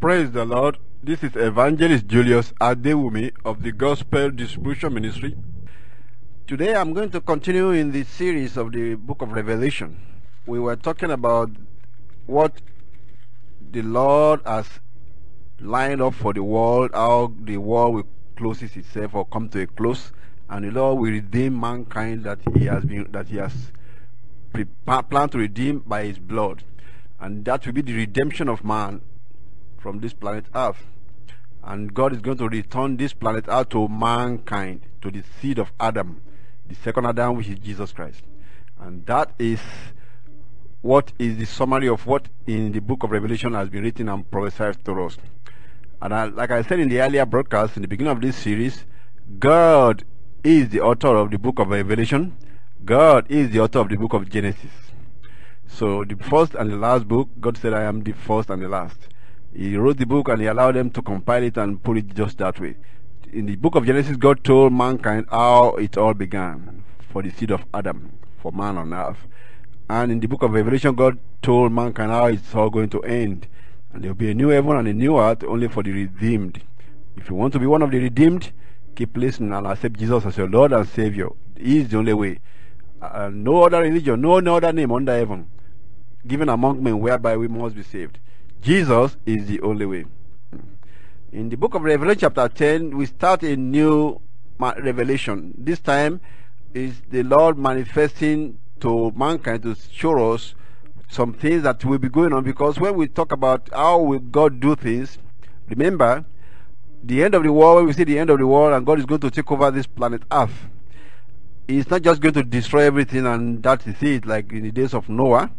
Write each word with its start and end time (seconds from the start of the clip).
Praise 0.00 0.30
the 0.30 0.46
Lord. 0.46 0.78
This 1.02 1.22
is 1.22 1.36
Evangelist 1.36 2.06
Julius 2.06 2.54
Adewumi 2.58 3.32
of 3.44 3.62
the 3.62 3.70
Gospel 3.70 4.30
Distribution 4.30 4.94
Ministry. 4.94 5.36
Today 6.46 6.74
I'm 6.74 6.94
going 6.94 7.10
to 7.10 7.20
continue 7.20 7.72
in 7.72 7.92
the 7.92 8.04
series 8.04 8.56
of 8.56 8.72
the 8.72 8.94
book 8.94 9.20
of 9.20 9.32
Revelation. 9.32 10.00
We 10.46 10.58
were 10.58 10.76
talking 10.76 11.10
about 11.10 11.50
what 12.24 12.62
the 13.70 13.82
Lord 13.82 14.40
has 14.46 14.66
lined 15.60 16.00
up 16.00 16.14
for 16.14 16.32
the 16.32 16.44
world, 16.44 16.92
how 16.94 17.34
the 17.38 17.58
world 17.58 17.94
will 17.94 18.06
close 18.36 18.62
itself 18.62 19.14
or 19.14 19.26
come 19.26 19.50
to 19.50 19.60
a 19.60 19.66
close, 19.66 20.12
and 20.48 20.64
the 20.64 20.70
Lord 20.70 20.98
will 20.98 21.10
redeem 21.10 21.60
mankind 21.60 22.24
that 22.24 22.38
He 22.54 22.64
has 22.64 22.86
been 22.86 23.12
that 23.12 23.28
He 23.28 23.36
has 23.36 23.70
planned 24.86 25.32
to 25.32 25.38
redeem 25.38 25.80
by 25.80 26.04
His 26.04 26.18
blood, 26.18 26.64
and 27.20 27.44
that 27.44 27.66
will 27.66 27.74
be 27.74 27.82
the 27.82 27.94
redemption 27.94 28.48
of 28.48 28.64
man 28.64 29.02
from 29.80 30.00
this 30.00 30.12
planet 30.12 30.44
Earth. 30.54 30.84
And 31.62 31.92
God 31.92 32.12
is 32.12 32.20
going 32.20 32.38
to 32.38 32.48
return 32.48 32.96
this 32.96 33.12
planet 33.12 33.44
Earth 33.48 33.70
to 33.70 33.88
mankind, 33.88 34.82
to 35.02 35.10
the 35.10 35.22
seed 35.40 35.58
of 35.58 35.72
Adam, 35.80 36.22
the 36.68 36.74
second 36.74 37.06
Adam, 37.06 37.36
which 37.36 37.48
is 37.48 37.58
Jesus 37.58 37.92
Christ. 37.92 38.22
And 38.78 39.04
that 39.06 39.32
is 39.38 39.60
what 40.82 41.12
is 41.18 41.36
the 41.36 41.44
summary 41.44 41.88
of 41.88 42.06
what 42.06 42.28
in 42.46 42.72
the 42.72 42.80
book 42.80 43.02
of 43.02 43.10
Revelation 43.10 43.52
has 43.52 43.68
been 43.68 43.82
written 43.82 44.08
and 44.08 44.30
prophesied 44.30 44.82
to 44.84 45.04
us. 45.04 45.18
And 46.00 46.14
I, 46.14 46.24
like 46.24 46.50
I 46.50 46.62
said 46.62 46.80
in 46.80 46.88
the 46.88 47.00
earlier 47.00 47.26
broadcast, 47.26 47.76
in 47.76 47.82
the 47.82 47.88
beginning 47.88 48.12
of 48.12 48.22
this 48.22 48.36
series, 48.36 48.84
God 49.38 50.04
is 50.42 50.70
the 50.70 50.80
author 50.80 51.14
of 51.16 51.30
the 51.30 51.38
book 51.38 51.58
of 51.58 51.68
Revelation. 51.68 52.36
God 52.84 53.30
is 53.30 53.50
the 53.50 53.60
author 53.60 53.80
of 53.80 53.90
the 53.90 53.96
book 53.96 54.14
of 54.14 54.30
Genesis. 54.30 54.70
So 55.66 56.04
the 56.04 56.16
first 56.16 56.54
and 56.54 56.70
the 56.70 56.76
last 56.76 57.06
book, 57.06 57.28
God 57.38 57.58
said, 57.58 57.74
I 57.74 57.82
am 57.82 58.02
the 58.02 58.12
first 58.12 58.48
and 58.48 58.62
the 58.62 58.68
last. 58.68 58.96
He 59.52 59.76
wrote 59.76 59.98
the 59.98 60.06
book 60.06 60.28
and 60.28 60.40
he 60.40 60.46
allowed 60.46 60.76
them 60.76 60.90
to 60.90 61.02
compile 61.02 61.42
it 61.42 61.56
and 61.56 61.82
put 61.82 61.98
it 61.98 62.14
just 62.14 62.38
that 62.38 62.60
way. 62.60 62.76
In 63.32 63.46
the 63.46 63.56
book 63.56 63.74
of 63.74 63.86
Genesis, 63.86 64.16
God 64.16 64.42
told 64.44 64.72
mankind 64.72 65.26
how 65.30 65.70
it 65.76 65.96
all 65.96 66.14
began 66.14 66.84
for 67.12 67.22
the 67.22 67.30
seed 67.30 67.50
of 67.50 67.64
Adam, 67.74 68.12
for 68.40 68.52
man 68.52 68.76
on 68.78 68.92
earth. 68.92 69.18
And 69.88 70.12
in 70.12 70.20
the 70.20 70.28
book 70.28 70.42
of 70.42 70.52
Revelation, 70.52 70.94
God 70.94 71.18
told 71.42 71.72
mankind 71.72 72.10
how 72.10 72.26
it's 72.26 72.54
all 72.54 72.70
going 72.70 72.90
to 72.90 73.02
end. 73.02 73.48
And 73.92 74.04
there 74.04 74.10
will 74.10 74.16
be 74.16 74.30
a 74.30 74.34
new 74.34 74.48
heaven 74.48 74.76
and 74.76 74.88
a 74.88 74.92
new 74.92 75.18
earth 75.18 75.42
only 75.44 75.68
for 75.68 75.82
the 75.82 75.92
redeemed. 75.92 76.62
If 77.16 77.28
you 77.28 77.34
want 77.34 77.52
to 77.54 77.58
be 77.58 77.66
one 77.66 77.82
of 77.82 77.90
the 77.90 77.98
redeemed, 77.98 78.52
keep 78.94 79.16
listening 79.16 79.52
and 79.52 79.66
accept 79.66 79.98
Jesus 79.98 80.24
as 80.26 80.36
your 80.36 80.48
Lord 80.48 80.72
and 80.72 80.88
Savior. 80.88 81.28
He 81.56 81.78
is 81.78 81.88
the 81.88 81.98
only 81.98 82.14
way. 82.14 82.38
Uh, 83.02 83.30
no 83.32 83.64
other 83.64 83.80
religion, 83.80 84.20
no, 84.20 84.40
no 84.40 84.56
other 84.56 84.72
name 84.72 84.92
under 84.92 85.12
heaven 85.12 85.48
given 86.26 86.48
among 86.48 86.82
men 86.82 86.98
whereby 86.98 87.36
we 87.36 87.48
must 87.48 87.74
be 87.74 87.82
saved. 87.82 88.18
Jesus 88.60 89.16
is 89.24 89.46
the 89.46 89.60
only 89.62 89.86
way. 89.86 90.04
In 91.32 91.48
the 91.48 91.56
book 91.56 91.74
of 91.74 91.82
Revelation, 91.82 92.20
chapter 92.20 92.46
10, 92.48 92.94
we 92.94 93.06
start 93.06 93.42
a 93.42 93.56
new 93.56 94.20
revelation. 94.58 95.54
This 95.56 95.78
time 95.78 96.20
is 96.74 97.00
the 97.08 97.22
Lord 97.22 97.56
manifesting 97.56 98.58
to 98.80 99.12
mankind 99.16 99.62
to 99.62 99.74
show 99.90 100.34
us 100.34 100.54
some 101.08 101.32
things 101.32 101.62
that 101.62 101.82
will 101.84 101.98
be 101.98 102.10
going 102.10 102.34
on 102.34 102.44
because 102.44 102.78
when 102.78 102.96
we 102.96 103.08
talk 103.08 103.32
about 103.32 103.70
how 103.72 103.98
will 103.98 104.18
God 104.18 104.60
do 104.60 104.76
things, 104.76 105.16
remember 105.68 106.24
the 107.02 107.24
end 107.24 107.34
of 107.34 107.42
the 107.42 107.52
world, 107.52 107.76
when 107.76 107.86
we 107.86 107.92
see 107.94 108.04
the 108.04 108.18
end 108.18 108.28
of 108.28 108.38
the 108.38 108.46
world 108.46 108.74
and 108.74 108.84
God 108.84 108.98
is 108.98 109.06
going 109.06 109.22
to 109.22 109.30
take 109.30 109.50
over 109.50 109.70
this 109.70 109.86
planet 109.86 110.22
Earth, 110.30 110.68
He's 111.66 111.88
not 111.88 112.02
just 112.02 112.20
going 112.20 112.34
to 112.34 112.42
destroy 112.42 112.82
everything 112.82 113.26
and 113.26 113.62
that 113.62 113.86
is 113.86 114.02
it, 114.02 114.26
like 114.26 114.52
in 114.52 114.64
the 114.64 114.70
days 114.72 114.92
of 114.92 115.08
Noah. 115.08 115.50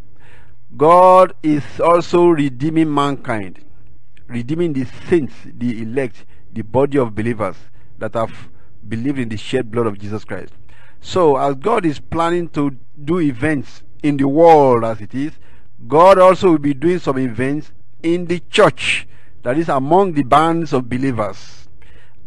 God 0.78 1.34
is 1.44 1.64
also 1.80 2.28
redeeming 2.28 2.94
mankind, 2.94 3.60
redeeming 4.28 4.74
the 4.74 4.86
saints, 5.10 5.34
the 5.46 5.82
elect, 5.82 6.26
the 6.54 6.62
body 6.62 6.98
of 6.98 7.14
believers 7.14 7.58
that 7.98 8.14
have 8.14 8.50
believed 8.88 9.20
in 9.20 9.30
the 9.30 9.38
shed 9.38 9.70
blood 9.70 9.88
of 9.88 10.00
Jesus 10.00 10.24
Christ. 10.24 10.54
So, 11.02 11.38
as 11.38 11.56
God 11.56 11.86
is 11.86 12.00
planning 12.00 12.48
to 12.50 12.78
do 13.04 13.20
events 13.20 13.84
in 14.04 14.18
the 14.18 14.28
world 14.28 14.84
as 14.84 15.02
it 15.02 15.14
is, 15.14 15.34
God 15.88 16.20
also 16.20 16.52
will 16.52 16.58
be 16.58 16.74
doing 16.74 17.00
some 17.00 17.18
events 17.18 17.72
in 18.04 18.26
the 18.26 18.40
church, 18.50 19.08
that 19.44 19.58
is 19.58 19.70
among 19.70 20.14
the 20.14 20.24
bands 20.24 20.74
of 20.74 20.90
believers. 20.90 21.68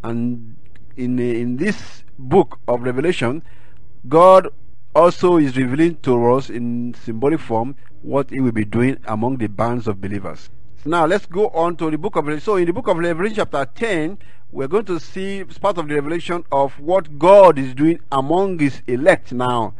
And 0.02 0.56
in, 0.96 1.18
in 1.18 1.56
this 1.56 2.02
book 2.18 2.58
of 2.68 2.82
Revelation, 2.82 3.42
God 4.08 4.48
also 4.94 5.36
is 5.36 5.56
revealing 5.56 5.96
to 6.02 6.32
us 6.32 6.50
in 6.50 6.94
symbolic 7.04 7.40
form 7.40 7.74
what 8.02 8.30
he 8.30 8.40
will 8.40 8.52
be 8.52 8.64
doing 8.64 8.96
among 9.06 9.38
the 9.38 9.48
bands 9.48 9.88
of 9.88 10.00
believers. 10.00 10.50
Now 10.84 11.06
let's 11.06 11.26
go 11.26 11.48
on 11.48 11.76
to 11.76 11.90
the 11.90 11.98
book 11.98 12.16
of 12.16 12.26
Revelation. 12.26 12.44
So 12.44 12.56
in 12.56 12.66
the 12.66 12.72
book 12.72 12.88
of 12.88 12.98
Revelation 12.98 13.36
chapter 13.36 13.64
10, 13.64 14.18
we're 14.52 14.68
going 14.68 14.84
to 14.84 15.00
see 15.00 15.42
part 15.60 15.78
of 15.78 15.88
the 15.88 15.94
revelation 15.94 16.44
of 16.52 16.78
what 16.78 17.18
God 17.18 17.58
is 17.58 17.74
doing 17.74 18.00
among 18.12 18.58
his 18.58 18.82
elect 18.86 19.32
now. 19.32 19.74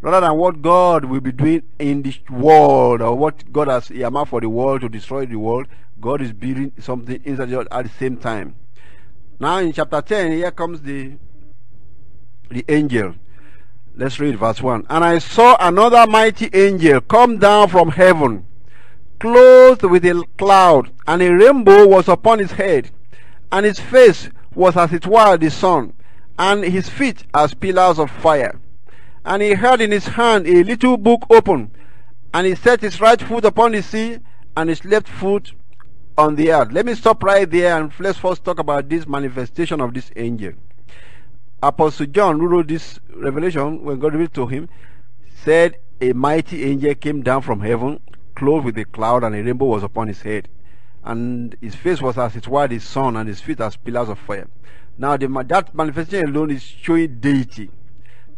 Rather 0.00 0.20
than 0.20 0.36
what 0.36 0.62
God 0.62 1.04
will 1.04 1.20
be 1.20 1.32
doing 1.32 1.62
in 1.78 2.02
the 2.02 2.14
world 2.30 3.02
or 3.02 3.14
what 3.16 3.52
God 3.52 3.68
has 3.68 3.90
earmarked 3.90 4.30
for 4.30 4.40
the 4.40 4.48
world 4.48 4.82
to 4.82 4.88
destroy 4.88 5.26
the 5.26 5.36
world, 5.36 5.66
God 6.00 6.22
is 6.22 6.32
building 6.32 6.72
something 6.78 7.20
inside 7.24 7.50
the 7.50 7.56
world 7.56 7.68
at 7.70 7.84
the 7.84 7.90
same 7.98 8.16
time. 8.16 8.54
Now 9.40 9.58
in 9.58 9.72
chapter 9.72 10.00
10, 10.00 10.32
here 10.32 10.52
comes 10.52 10.80
the 10.80 11.12
the 12.48 12.64
angel. 12.68 13.14
Let's 13.98 14.20
read 14.20 14.38
verse 14.38 14.60
1. 14.60 14.86
And 14.90 15.02
I 15.02 15.18
saw 15.18 15.56
another 15.58 16.06
mighty 16.06 16.50
angel 16.52 17.00
come 17.00 17.38
down 17.38 17.68
from 17.68 17.88
heaven, 17.88 18.44
clothed 19.18 19.84
with 19.84 20.04
a 20.04 20.22
cloud, 20.36 20.90
and 21.06 21.22
a 21.22 21.32
rainbow 21.32 21.86
was 21.86 22.06
upon 22.06 22.40
his 22.40 22.52
head, 22.52 22.90
and 23.50 23.64
his 23.64 23.80
face 23.80 24.28
was 24.54 24.76
as 24.76 24.92
it 24.92 25.06
were 25.06 25.38
the 25.38 25.50
sun, 25.50 25.94
and 26.38 26.62
his 26.62 26.90
feet 26.90 27.24
as 27.32 27.54
pillars 27.54 27.98
of 27.98 28.10
fire. 28.10 28.60
And 29.24 29.40
he 29.40 29.54
held 29.54 29.80
in 29.80 29.92
his 29.92 30.06
hand 30.06 30.46
a 30.46 30.62
little 30.62 30.98
book 30.98 31.24
open, 31.30 31.70
and 32.34 32.46
he 32.46 32.54
set 32.54 32.82
his 32.82 33.00
right 33.00 33.20
foot 33.20 33.46
upon 33.46 33.72
the 33.72 33.82
sea, 33.82 34.18
and 34.58 34.68
his 34.68 34.84
left 34.84 35.08
foot 35.08 35.52
on 36.18 36.36
the 36.36 36.52
earth. 36.52 36.70
Let 36.70 36.84
me 36.84 36.94
stop 36.94 37.22
right 37.22 37.50
there 37.50 37.78
and 37.78 37.90
let's 37.98 38.18
first 38.18 38.44
talk 38.44 38.58
about 38.58 38.90
this 38.90 39.06
manifestation 39.06 39.80
of 39.80 39.94
this 39.94 40.10
angel. 40.16 40.52
Apostle 41.62 42.06
John, 42.06 42.38
who 42.38 42.48
wrote 42.48 42.68
this 42.68 43.00
revelation, 43.14 43.82
when 43.82 43.98
God 43.98 44.12
revealed 44.12 44.34
to 44.34 44.46
him, 44.46 44.68
said 45.42 45.76
a 46.02 46.12
mighty 46.12 46.64
angel 46.64 46.94
came 46.94 47.22
down 47.22 47.40
from 47.40 47.60
heaven, 47.60 47.98
clothed 48.34 48.66
with 48.66 48.76
a 48.76 48.84
cloud, 48.84 49.24
and 49.24 49.34
a 49.34 49.42
rainbow 49.42 49.64
was 49.64 49.82
upon 49.82 50.08
his 50.08 50.20
head. 50.20 50.48
And 51.02 51.56
his 51.62 51.74
face 51.74 52.02
was 52.02 52.18
as 52.18 52.36
it 52.36 52.46
were 52.46 52.68
the 52.68 52.78
sun, 52.78 53.16
and 53.16 53.26
his 53.26 53.40
feet 53.40 53.60
as 53.60 53.74
pillars 53.74 54.10
of 54.10 54.18
fire. 54.18 54.48
Now, 54.98 55.16
the, 55.16 55.28
that 55.48 55.74
manifestation 55.74 56.28
alone 56.28 56.50
is 56.50 56.62
showing 56.62 57.20
deity. 57.20 57.70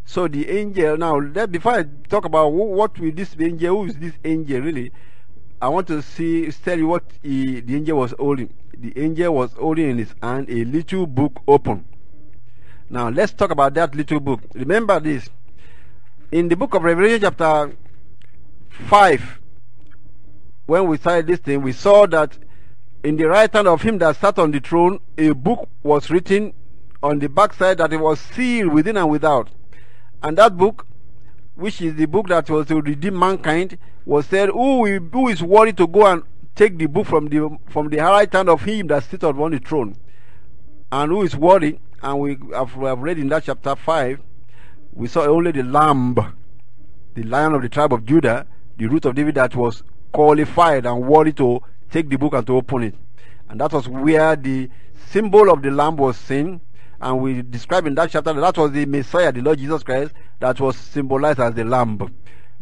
So 0.04 0.28
the 0.28 0.48
angel, 0.48 0.96
now, 0.96 1.18
before 1.46 1.72
I 1.72 1.86
talk 2.08 2.24
about 2.24 2.50
what 2.50 3.00
will 3.00 3.12
this 3.12 3.34
angel, 3.40 3.78
who 3.78 3.86
is 3.86 3.96
this 3.96 4.14
angel 4.24 4.60
really, 4.60 4.92
I 5.60 5.68
want 5.68 5.88
to 5.88 6.02
see, 6.02 6.52
tell 6.52 6.78
you 6.78 6.86
what 6.86 7.02
he, 7.20 7.60
the 7.60 7.74
angel 7.74 7.98
was 7.98 8.14
holding. 8.16 8.54
The 8.78 8.96
angel 8.96 9.34
was 9.34 9.54
holding 9.54 9.90
in 9.90 9.98
his 9.98 10.14
hand 10.22 10.48
a 10.48 10.64
little 10.64 11.04
book 11.04 11.42
open 11.48 11.84
now 12.90 13.08
let's 13.10 13.32
talk 13.32 13.50
about 13.50 13.74
that 13.74 13.94
little 13.94 14.20
book. 14.20 14.40
Remember 14.54 14.98
this. 14.98 15.28
In 16.32 16.48
the 16.48 16.56
book 16.56 16.74
of 16.74 16.82
Revelation 16.82 17.20
chapter 17.20 17.76
5, 18.70 19.40
when 20.66 20.86
we 20.86 20.96
started 20.96 21.26
this 21.26 21.40
thing, 21.40 21.62
we 21.62 21.72
saw 21.72 22.06
that 22.06 22.36
in 23.02 23.16
the 23.16 23.24
right 23.24 23.52
hand 23.52 23.68
of 23.68 23.82
him 23.82 23.98
that 23.98 24.16
sat 24.16 24.38
on 24.38 24.50
the 24.50 24.60
throne, 24.60 25.00
a 25.16 25.30
book 25.32 25.68
was 25.82 26.10
written 26.10 26.52
on 27.02 27.18
the 27.18 27.28
backside 27.28 27.78
that 27.78 27.92
it 27.92 27.98
was 27.98 28.20
sealed 28.20 28.72
within 28.72 28.96
and 28.96 29.10
without. 29.10 29.50
And 30.22 30.36
that 30.38 30.56
book, 30.56 30.86
which 31.54 31.80
is 31.80 31.94
the 31.94 32.06
book 32.06 32.28
that 32.28 32.50
was 32.50 32.66
to 32.66 32.80
redeem 32.80 33.18
mankind, 33.18 33.78
was 34.04 34.26
said, 34.26 34.48
Who, 34.48 34.84
who 34.98 35.28
is 35.28 35.42
worthy 35.42 35.72
to 35.74 35.86
go 35.86 36.06
and 36.06 36.22
take 36.54 36.76
the 36.76 36.86
book 36.86 37.06
from 37.06 37.28
the 37.28 37.56
from 37.68 37.88
the 37.88 37.98
right 37.98 38.32
hand 38.32 38.48
of 38.48 38.62
him 38.62 38.88
that 38.88 39.04
sits 39.04 39.24
on 39.24 39.50
the 39.50 39.58
throne? 39.58 39.96
And 40.90 41.12
who 41.12 41.22
is 41.22 41.36
worthy? 41.36 41.78
And 42.02 42.18
we 42.20 42.38
have, 42.52 42.76
we 42.76 42.86
have 42.86 43.00
read 43.00 43.18
in 43.18 43.28
that 43.28 43.44
chapter 43.44 43.74
5, 43.74 44.20
we 44.92 45.08
saw 45.08 45.22
only 45.22 45.52
the 45.52 45.62
lamb, 45.62 46.16
the 47.14 47.22
lion 47.22 47.54
of 47.54 47.62
the 47.62 47.68
tribe 47.68 47.92
of 47.92 48.04
Judah, 48.04 48.46
the 48.76 48.86
root 48.86 49.04
of 49.04 49.14
David 49.14 49.34
that 49.34 49.54
was 49.54 49.82
qualified 50.12 50.86
and 50.86 51.06
worthy 51.06 51.32
to 51.34 51.60
take 51.90 52.08
the 52.08 52.16
book 52.16 52.34
and 52.34 52.46
to 52.46 52.56
open 52.56 52.82
it. 52.84 52.94
And 53.48 53.60
that 53.60 53.72
was 53.72 53.88
where 53.88 54.36
the 54.36 54.70
symbol 55.10 55.50
of 55.50 55.62
the 55.62 55.70
lamb 55.70 55.96
was 55.96 56.16
seen. 56.16 56.60
And 57.00 57.20
we 57.20 57.42
describe 57.42 57.86
in 57.86 57.94
that 57.94 58.10
chapter 58.10 58.32
that 58.32 58.40
that 58.40 58.58
was 58.58 58.72
the 58.72 58.86
Messiah, 58.86 59.32
the 59.32 59.40
Lord 59.40 59.58
Jesus 59.58 59.82
Christ, 59.82 60.12
that 60.40 60.60
was 60.60 60.76
symbolized 60.76 61.40
as 61.40 61.54
the 61.54 61.64
lamb. 61.64 62.14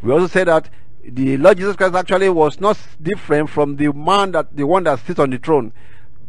We 0.02 0.12
also 0.12 0.26
say 0.26 0.44
that 0.44 0.68
the 1.02 1.36
Lord 1.36 1.56
Jesus 1.56 1.76
Christ 1.76 1.94
actually 1.94 2.28
was 2.28 2.60
not 2.60 2.78
different 3.00 3.48
from 3.48 3.76
the 3.76 3.92
man 3.92 4.32
that 4.32 4.54
the 4.54 4.66
one 4.66 4.84
that 4.84 5.04
sits 5.06 5.18
on 5.18 5.30
the 5.30 5.38
throne 5.38 5.72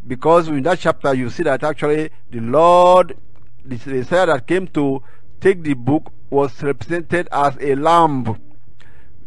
because 0.08 0.48
in 0.48 0.62
that 0.62 0.78
chapter 0.80 1.14
you 1.14 1.28
see 1.30 1.42
that 1.44 1.62
actually 1.62 2.10
the 2.30 2.40
Lord, 2.40 3.16
the 3.64 3.76
Messiah 3.86 4.26
that 4.26 4.46
came 4.46 4.66
to 4.68 5.02
take 5.40 5.62
the 5.62 5.74
book 5.74 6.10
was 6.30 6.62
represented 6.62 7.28
as 7.30 7.56
a 7.60 7.74
lamb. 7.74 8.40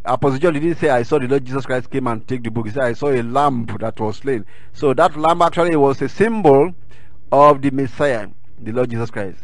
Apostle 0.04 0.39
John 0.39 0.54
didn't 0.56 0.80
say, 0.80 0.89
I 0.89 1.04
saw 1.04 1.19
the 1.19 1.28
Lord 1.28 1.45
Jesus 1.45 1.66
Christ 1.66 1.89
came 1.89 2.07
and 2.07 2.28
take 2.28 2.44
the 2.44 2.50
book. 2.50 2.66
He 2.66 2.74
said, 2.74 2.83
I 2.83 2.94
saw 2.94 3.12
a 3.12 3.22
lamb 3.22 3.68
that 3.80 4.00
was 4.00 4.18
slain. 4.18 4.45
So 4.74 4.95
that 4.95 5.16
lamb 5.16 5.44
actually 5.44 5.75
was 5.75 6.01
a 6.01 6.10
symbol 6.10 6.74
of 7.31 7.62
the 7.62 7.69
Messiah, 7.69 8.27
the 8.60 8.72
Lord 8.72 8.89
Jesus 8.89 9.12
Christ. 9.12 9.38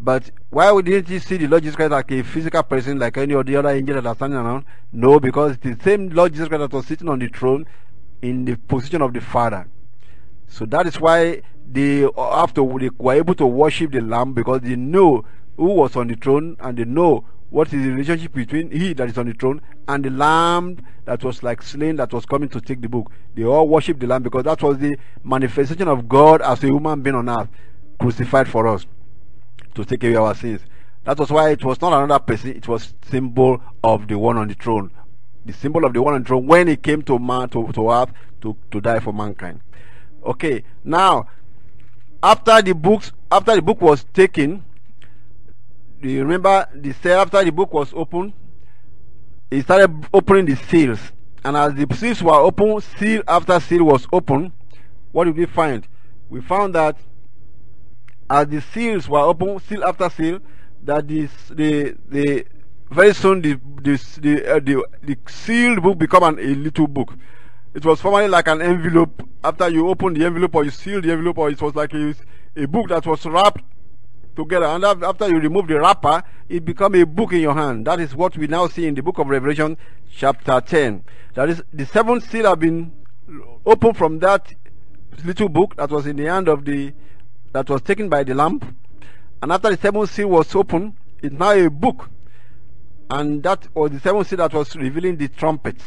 But 0.00 0.30
why 0.50 0.80
didn't 0.80 1.08
you 1.08 1.18
see 1.18 1.36
the 1.38 1.48
Lord 1.48 1.64
Jesus 1.64 1.74
Christ 1.74 1.90
like 1.90 2.12
a 2.12 2.22
physical 2.22 2.62
person, 2.62 3.00
like 3.00 3.16
any 3.16 3.34
of 3.34 3.44
the 3.46 3.56
other 3.56 3.70
angels 3.70 3.96
that 3.96 4.08
are 4.08 4.14
standing 4.14 4.38
around? 4.38 4.64
No, 4.92 5.18
because 5.18 5.56
it's 5.56 5.62
the 5.64 5.76
same 5.82 6.10
Lord 6.10 6.32
Jesus 6.32 6.46
Christ 6.46 6.60
that 6.60 6.72
was 6.72 6.86
sitting 6.86 7.08
on 7.08 7.18
the 7.18 7.26
throne 7.26 7.66
in 8.22 8.44
the 8.44 8.56
position 8.56 9.02
of 9.02 9.12
the 9.12 9.20
Father. 9.20 9.66
So 10.48 10.66
that 10.66 10.86
is 10.86 11.00
why 11.00 11.42
they 11.70 12.04
uh, 12.04 12.10
after 12.16 12.62
they 12.78 12.90
were 12.98 13.14
able 13.14 13.34
to 13.34 13.46
worship 13.46 13.92
the 13.92 14.00
Lamb 14.00 14.32
because 14.32 14.62
they 14.62 14.76
know 14.76 15.24
who 15.56 15.66
was 15.66 15.96
on 15.96 16.08
the 16.08 16.14
throne 16.14 16.56
and 16.60 16.76
they 16.78 16.84
know 16.84 17.24
what 17.50 17.72
is 17.72 17.82
the 17.82 17.90
relationship 17.90 18.32
between 18.32 18.70
he 18.70 18.92
that 18.92 19.08
is 19.08 19.16
on 19.16 19.26
the 19.26 19.32
throne 19.32 19.60
and 19.86 20.04
the 20.04 20.10
lamb 20.10 20.78
that 21.06 21.24
was 21.24 21.42
like 21.42 21.62
slain 21.62 21.96
that 21.96 22.12
was 22.12 22.26
coming 22.26 22.48
to 22.48 22.60
take 22.60 22.80
the 22.82 22.88
book. 22.88 23.10
They 23.34 23.44
all 23.44 23.66
worship 23.66 23.98
the 23.98 24.06
lamb 24.06 24.22
because 24.22 24.44
that 24.44 24.62
was 24.62 24.78
the 24.78 24.98
manifestation 25.24 25.88
of 25.88 26.08
God 26.08 26.42
as 26.42 26.62
a 26.62 26.66
human 26.66 27.00
being 27.00 27.16
on 27.16 27.28
earth, 27.28 27.48
crucified 27.98 28.48
for 28.48 28.68
us 28.68 28.86
to 29.74 29.84
take 29.84 30.04
away 30.04 30.16
our 30.16 30.34
sins. 30.34 30.60
That 31.04 31.18
was 31.18 31.30
why 31.30 31.50
it 31.50 31.64
was 31.64 31.80
not 31.80 31.94
another 31.94 32.22
person, 32.22 32.50
it 32.50 32.68
was 32.68 32.92
symbol 33.02 33.62
of 33.82 34.08
the 34.08 34.18
one 34.18 34.36
on 34.36 34.48
the 34.48 34.54
throne. 34.54 34.90
The 35.46 35.54
symbol 35.54 35.86
of 35.86 35.94
the 35.94 36.02
one 36.02 36.14
on 36.14 36.22
the 36.22 36.28
throne 36.28 36.46
when 36.46 36.68
he 36.68 36.76
came 36.76 37.00
to 37.02 37.18
man 37.18 37.48
to, 37.50 37.72
to 37.72 37.90
earth 37.90 38.12
to, 38.42 38.56
to 38.70 38.80
die 38.82 39.00
for 39.00 39.14
mankind. 39.14 39.62
Okay, 40.24 40.64
now 40.84 41.28
after 42.22 42.60
the 42.62 42.74
books 42.74 43.12
after 43.30 43.54
the 43.54 43.62
book 43.62 43.80
was 43.80 44.04
taken, 44.12 44.64
do 46.00 46.08
you 46.08 46.22
remember 46.22 46.68
the 46.74 46.92
cell 46.92 47.20
after 47.20 47.44
the 47.44 47.52
book 47.52 47.72
was 47.72 47.92
opened? 47.94 48.32
He 49.50 49.62
started 49.62 50.06
opening 50.12 50.46
the 50.46 50.56
seals. 50.56 51.00
And 51.44 51.56
as 51.56 51.74
the 51.74 51.86
seals 51.94 52.22
were 52.22 52.34
open, 52.34 52.80
seal 52.98 53.22
after 53.26 53.58
seal 53.60 53.84
was 53.84 54.06
open, 54.12 54.52
what 55.12 55.24
did 55.24 55.36
we 55.36 55.46
find? 55.46 55.86
We 56.28 56.40
found 56.40 56.74
that 56.74 56.96
as 58.28 58.48
the 58.48 58.60
seals 58.60 59.08
were 59.08 59.20
open, 59.20 59.58
seal 59.60 59.84
after 59.84 60.10
seal, 60.10 60.40
that 60.84 61.08
this 61.08 61.30
the 61.50 61.96
the 62.08 62.44
very 62.90 63.14
soon 63.14 63.40
the 63.42 63.58
this 63.82 64.16
the 64.16 64.56
uh, 64.56 64.60
the, 64.60 64.84
the 65.02 65.16
sealed 65.26 65.82
book 65.82 65.98
become 65.98 66.22
an, 66.24 66.38
a 66.38 66.54
little 66.54 66.86
book. 66.86 67.14
It 67.78 67.86
was 67.86 68.00
formerly 68.00 68.26
like 68.26 68.48
an 68.48 68.60
envelope. 68.60 69.22
After 69.44 69.68
you 69.68 69.88
open 69.88 70.12
the 70.12 70.24
envelope 70.24 70.52
or 70.56 70.64
you 70.64 70.70
seal 70.72 71.00
the 71.00 71.12
envelope, 71.12 71.38
or 71.38 71.48
it 71.48 71.62
was 71.62 71.76
like 71.76 71.94
a, 71.94 72.12
a 72.56 72.66
book 72.66 72.88
that 72.88 73.06
was 73.06 73.24
wrapped 73.24 73.62
together. 74.34 74.66
And 74.66 74.84
after 74.84 75.28
you 75.28 75.38
remove 75.38 75.68
the 75.68 75.78
wrapper, 75.78 76.24
it 76.48 76.64
become 76.64 76.96
a 76.96 77.04
book 77.06 77.34
in 77.34 77.38
your 77.38 77.54
hand. 77.54 77.86
That 77.86 78.00
is 78.00 78.16
what 78.16 78.36
we 78.36 78.48
now 78.48 78.66
see 78.66 78.84
in 78.88 78.96
the 78.96 79.02
book 79.04 79.20
of 79.20 79.28
Revelation, 79.28 79.76
chapter 80.10 80.60
10. 80.60 81.04
That 81.34 81.50
is, 81.50 81.62
the 81.72 81.86
seventh 81.86 82.28
seal 82.28 82.46
have 82.46 82.58
been 82.58 82.90
opened 83.64 83.96
from 83.96 84.18
that 84.18 84.52
little 85.24 85.48
book 85.48 85.76
that 85.76 85.88
was 85.88 86.08
in 86.08 86.16
the 86.16 86.24
hand 86.24 86.48
of 86.48 86.64
the, 86.64 86.92
that 87.52 87.70
was 87.70 87.80
taken 87.82 88.08
by 88.08 88.24
the 88.24 88.34
lamp. 88.34 88.64
And 89.40 89.52
after 89.52 89.70
the 89.70 89.80
seventh 89.80 90.10
seal 90.10 90.26
was 90.26 90.52
opened, 90.52 90.96
it's 91.22 91.32
now 91.32 91.52
a 91.52 91.70
book. 91.70 92.10
And 93.08 93.40
that 93.44 93.68
was 93.72 93.92
the 93.92 94.00
seventh 94.00 94.26
seal 94.26 94.38
that 94.38 94.52
was 94.52 94.74
revealing 94.74 95.16
the 95.16 95.28
trumpets. 95.28 95.84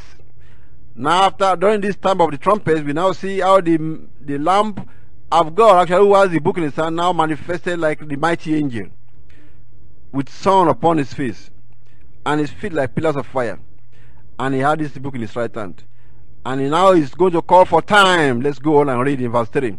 Now, 0.95 1.23
after 1.23 1.55
during 1.55 1.81
this 1.81 1.95
time 1.95 2.19
of 2.21 2.31
the 2.31 2.37
trumpets, 2.37 2.81
we 2.81 2.93
now 2.93 3.11
see 3.13 3.39
how 3.39 3.61
the 3.61 3.77
the 4.19 4.37
lamp 4.37 4.87
of 5.31 5.55
God, 5.55 5.81
actually, 5.81 6.05
who 6.07 6.15
has 6.15 6.29
the 6.29 6.39
book 6.39 6.57
in 6.57 6.63
his 6.63 6.75
hand, 6.75 6.97
now 6.97 7.13
manifested 7.13 7.79
like 7.79 8.05
the 8.07 8.17
mighty 8.17 8.55
angel, 8.55 8.87
with 10.11 10.29
sun 10.29 10.67
upon 10.67 10.97
his 10.97 11.13
face, 11.13 11.49
and 12.25 12.41
his 12.41 12.51
feet 12.51 12.73
like 12.73 12.93
pillars 12.93 13.15
of 13.15 13.25
fire. 13.25 13.59
And 14.37 14.53
he 14.53 14.59
had 14.59 14.79
this 14.79 14.97
book 14.97 15.15
in 15.15 15.21
his 15.21 15.35
right 15.35 15.53
hand. 15.53 15.83
And 16.45 16.59
he 16.59 16.67
now 16.69 16.91
is 16.91 17.13
going 17.13 17.33
to 17.33 17.41
call 17.41 17.65
for 17.65 17.81
time. 17.81 18.41
Let's 18.41 18.57
go 18.59 18.79
on 18.79 18.89
and 18.89 18.99
read 19.01 19.21
in 19.21 19.31
verse 19.31 19.49
3. 19.49 19.77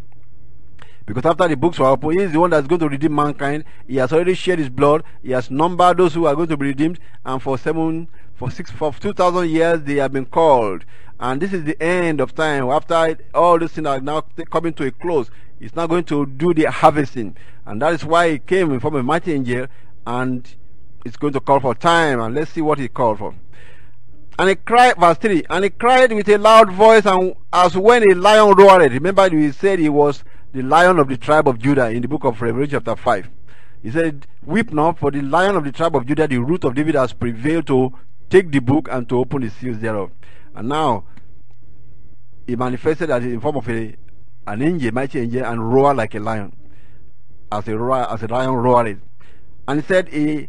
Because 1.04 1.26
after 1.26 1.48
the 1.48 1.56
books 1.56 1.80
were 1.80 1.86
opened, 1.86 2.20
he 2.20 2.24
is 2.24 2.32
the 2.32 2.38
one 2.38 2.50
that's 2.50 2.68
going 2.68 2.78
to 2.78 2.88
redeem 2.88 3.14
mankind. 3.14 3.64
He 3.88 3.96
has 3.96 4.12
already 4.12 4.34
shed 4.34 4.60
his 4.60 4.68
blood. 4.68 5.02
He 5.22 5.32
has 5.32 5.50
numbered 5.50 5.96
those 5.96 6.14
who 6.14 6.26
are 6.26 6.36
going 6.36 6.48
to 6.48 6.56
be 6.56 6.66
redeemed. 6.66 7.00
And 7.24 7.42
for 7.42 7.58
seven, 7.58 8.08
for 8.42 8.50
six, 8.50 8.72
for 8.72 8.92
two 8.92 9.12
thousand 9.12 9.50
years, 9.50 9.82
they 9.82 9.94
have 9.96 10.12
been 10.12 10.26
called. 10.26 10.84
And 11.20 11.40
this 11.40 11.52
is 11.52 11.62
the 11.62 11.80
end 11.80 12.20
of 12.20 12.34
time. 12.34 12.68
After 12.70 13.16
all 13.32 13.56
these 13.56 13.70
things 13.70 13.86
are 13.86 14.00
now 14.00 14.22
coming 14.50 14.72
to 14.74 14.84
a 14.84 14.90
close, 14.90 15.30
he's 15.60 15.76
now 15.76 15.86
going 15.86 16.02
to 16.04 16.26
do 16.26 16.52
the 16.52 16.64
harvesting. 16.64 17.36
And 17.64 17.80
that 17.80 17.94
is 17.94 18.04
why 18.04 18.32
he 18.32 18.38
came 18.40 18.72
in 18.72 18.80
form 18.80 18.96
of 18.96 19.00
a 19.00 19.04
mighty 19.04 19.32
angel 19.34 19.68
and 20.04 20.52
it's 21.04 21.16
going 21.16 21.32
to 21.34 21.40
call 21.40 21.60
for 21.60 21.76
time. 21.76 22.18
And 22.18 22.34
let's 22.34 22.50
see 22.50 22.60
what 22.60 22.80
he 22.80 22.88
called 22.88 23.20
for. 23.20 23.32
And 24.40 24.48
he 24.48 24.56
cried, 24.56 24.96
verse 24.96 25.18
3, 25.18 25.44
and 25.48 25.62
he 25.62 25.70
cried 25.70 26.12
with 26.12 26.28
a 26.28 26.38
loud 26.38 26.72
voice, 26.72 27.06
and 27.06 27.36
as 27.52 27.76
when 27.76 28.10
a 28.10 28.14
lion 28.16 28.56
roared. 28.56 28.90
Remember, 28.90 29.28
we 29.28 29.52
said 29.52 29.78
he 29.78 29.88
was 29.88 30.24
the 30.52 30.62
lion 30.62 30.98
of 30.98 31.06
the 31.06 31.16
tribe 31.16 31.46
of 31.46 31.60
Judah 31.60 31.90
in 31.90 32.02
the 32.02 32.08
book 32.08 32.24
of 32.24 32.42
Revelation, 32.42 32.80
chapter 32.84 32.96
5. 32.96 33.30
He 33.84 33.90
said, 33.92 34.26
Weep 34.44 34.72
not, 34.72 34.98
for 34.98 35.12
the 35.12 35.22
lion 35.22 35.54
of 35.54 35.62
the 35.62 35.70
tribe 35.70 35.94
of 35.94 36.06
Judah, 36.06 36.26
the 36.26 36.38
root 36.38 36.64
of 36.64 36.74
David, 36.74 36.96
has 36.96 37.12
prevailed 37.12 37.68
to 37.68 37.92
take 38.32 38.50
the 38.50 38.60
book 38.60 38.88
and 38.90 39.06
to 39.10 39.18
open 39.18 39.42
the 39.42 39.50
seals 39.50 39.78
thereof. 39.78 40.10
And 40.54 40.70
now 40.70 41.04
he 42.46 42.56
manifested 42.56 43.10
as 43.10 43.22
in 43.22 43.40
form 43.40 43.56
of 43.56 43.68
a, 43.68 43.94
an 44.46 44.62
angel, 44.62 44.92
mighty 44.92 45.20
angel, 45.20 45.44
and 45.44 45.72
roared 45.72 45.98
like 45.98 46.14
a 46.14 46.18
lion, 46.18 46.56
as 47.52 47.68
a 47.68 47.76
roar, 47.76 48.10
as 48.10 48.22
a 48.22 48.26
lion 48.28 48.54
roared. 48.54 49.00
And 49.68 49.80
he 49.80 49.86
said, 49.86 50.08
he 50.08 50.48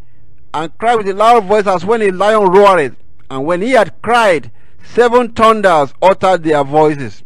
and 0.54 0.78
cried 0.78 0.96
with 0.96 1.10
a 1.10 1.14
loud 1.14 1.44
voice 1.44 1.68
as 1.68 1.84
when 1.84 2.02
a 2.02 2.12
lion 2.12 2.48
roared. 2.48 2.96
And 3.30 3.46
when 3.46 3.62
he 3.62 3.72
had 3.72 4.02
cried, 4.02 4.50
seven 4.86 5.34
thunders 5.34 5.94
uttered 6.02 6.44
their 6.44 6.64
voices. 6.64 7.24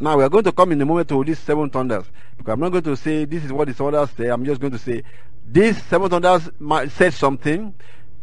Now 0.00 0.16
we 0.16 0.24
are 0.24 0.28
going 0.30 0.44
to 0.44 0.52
come 0.52 0.72
in 0.72 0.80
a 0.80 0.86
moment 0.86 1.08
to 1.10 1.22
these 1.22 1.38
seven 1.38 1.68
thunders. 1.68 2.06
Because 2.38 2.54
I'm 2.54 2.60
not 2.60 2.70
going 2.70 2.84
to 2.84 2.96
say 2.96 3.26
this 3.26 3.44
is 3.44 3.52
what 3.52 3.68
the 3.68 3.74
thunders 3.74 4.08
say. 4.16 4.28
I'm 4.28 4.44
just 4.44 4.60
going 4.60 4.72
to 4.72 4.78
say 4.78 5.02
these 5.46 5.82
seven 5.84 6.08
thunders 6.08 6.48
said 6.92 7.12
something. 7.12 7.74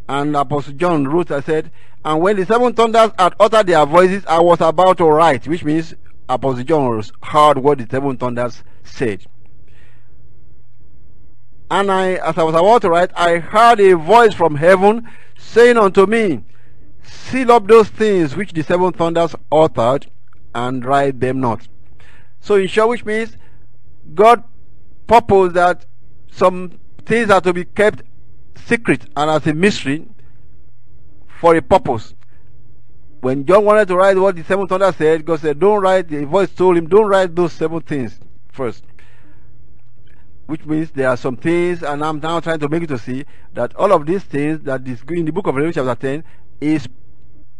And 0.08 0.36
Apostle 0.36 0.74
John 0.74 1.08
wrote, 1.08 1.30
I 1.30 1.40
said, 1.40 1.70
and 2.04 2.20
when 2.20 2.36
the 2.36 2.46
seven 2.46 2.72
thunders 2.72 3.10
had 3.18 3.34
uttered 3.40 3.66
their 3.66 3.84
voices, 3.84 4.24
I 4.26 4.40
was 4.40 4.60
about 4.60 4.98
to 4.98 5.04
write, 5.06 5.48
which 5.48 5.64
means 5.64 5.94
Apostle 6.28 6.64
John 6.64 7.02
heard 7.22 7.58
what 7.58 7.78
the 7.78 7.86
seven 7.90 8.16
thunders 8.16 8.62
said. 8.84 9.26
And 11.68 11.90
I, 11.90 12.14
as 12.14 12.38
I 12.38 12.44
was 12.44 12.54
about 12.54 12.82
to 12.82 12.90
write, 12.90 13.10
I 13.16 13.38
heard 13.38 13.80
a 13.80 13.96
voice 13.96 14.34
from 14.34 14.54
heaven 14.54 15.08
saying 15.36 15.76
unto 15.76 16.06
me, 16.06 16.44
Seal 17.02 17.50
up 17.50 17.66
those 17.66 17.88
things 17.88 18.36
which 18.36 18.52
the 18.52 18.62
seven 18.62 18.92
thunders 18.92 19.34
uttered, 19.50 20.06
and 20.54 20.84
write 20.84 21.20
them 21.20 21.40
not. 21.40 21.66
So, 22.40 22.54
in 22.54 22.68
short, 22.68 22.88
which 22.90 23.04
means 23.04 23.36
God 24.14 24.44
purposed 25.06 25.54
that 25.54 25.86
some 26.30 26.78
things 27.04 27.30
are 27.30 27.40
to 27.40 27.52
be 27.52 27.64
kept 27.64 28.02
secret 28.56 29.06
and 29.16 29.30
as 29.30 29.46
a 29.46 29.54
mystery 29.54 30.06
for 31.40 31.54
a 31.54 31.62
purpose. 31.62 32.14
When 33.20 33.44
John 33.44 33.64
wanted 33.64 33.88
to 33.88 33.96
write 33.96 34.16
what 34.16 34.36
the 34.36 34.44
seven 34.44 34.66
thunders 34.66 34.96
said, 34.96 35.24
God 35.24 35.40
said, 35.40 35.58
Don't 35.58 35.80
write, 35.80 36.08
the 36.08 36.24
voice 36.24 36.50
told 36.50 36.76
him, 36.76 36.88
Don't 36.88 37.06
write 37.06 37.34
those 37.34 37.52
seven 37.52 37.80
things 37.80 38.18
first. 38.52 38.84
Which 40.46 40.64
means 40.64 40.90
there 40.92 41.08
are 41.08 41.16
some 41.16 41.36
things, 41.36 41.82
and 41.82 42.04
I'm 42.04 42.20
now 42.20 42.38
trying 42.40 42.60
to 42.60 42.68
make 42.68 42.82
you 42.82 42.86
to 42.88 42.98
see 42.98 43.24
that 43.54 43.74
all 43.74 43.92
of 43.92 44.06
these 44.06 44.22
things 44.22 44.60
that 44.60 44.86
is 44.86 45.02
in 45.08 45.24
the 45.24 45.32
book 45.32 45.46
of 45.46 45.56
Revelation 45.56 45.84
chapter 45.84 46.00
10 46.06 46.24
is 46.60 46.88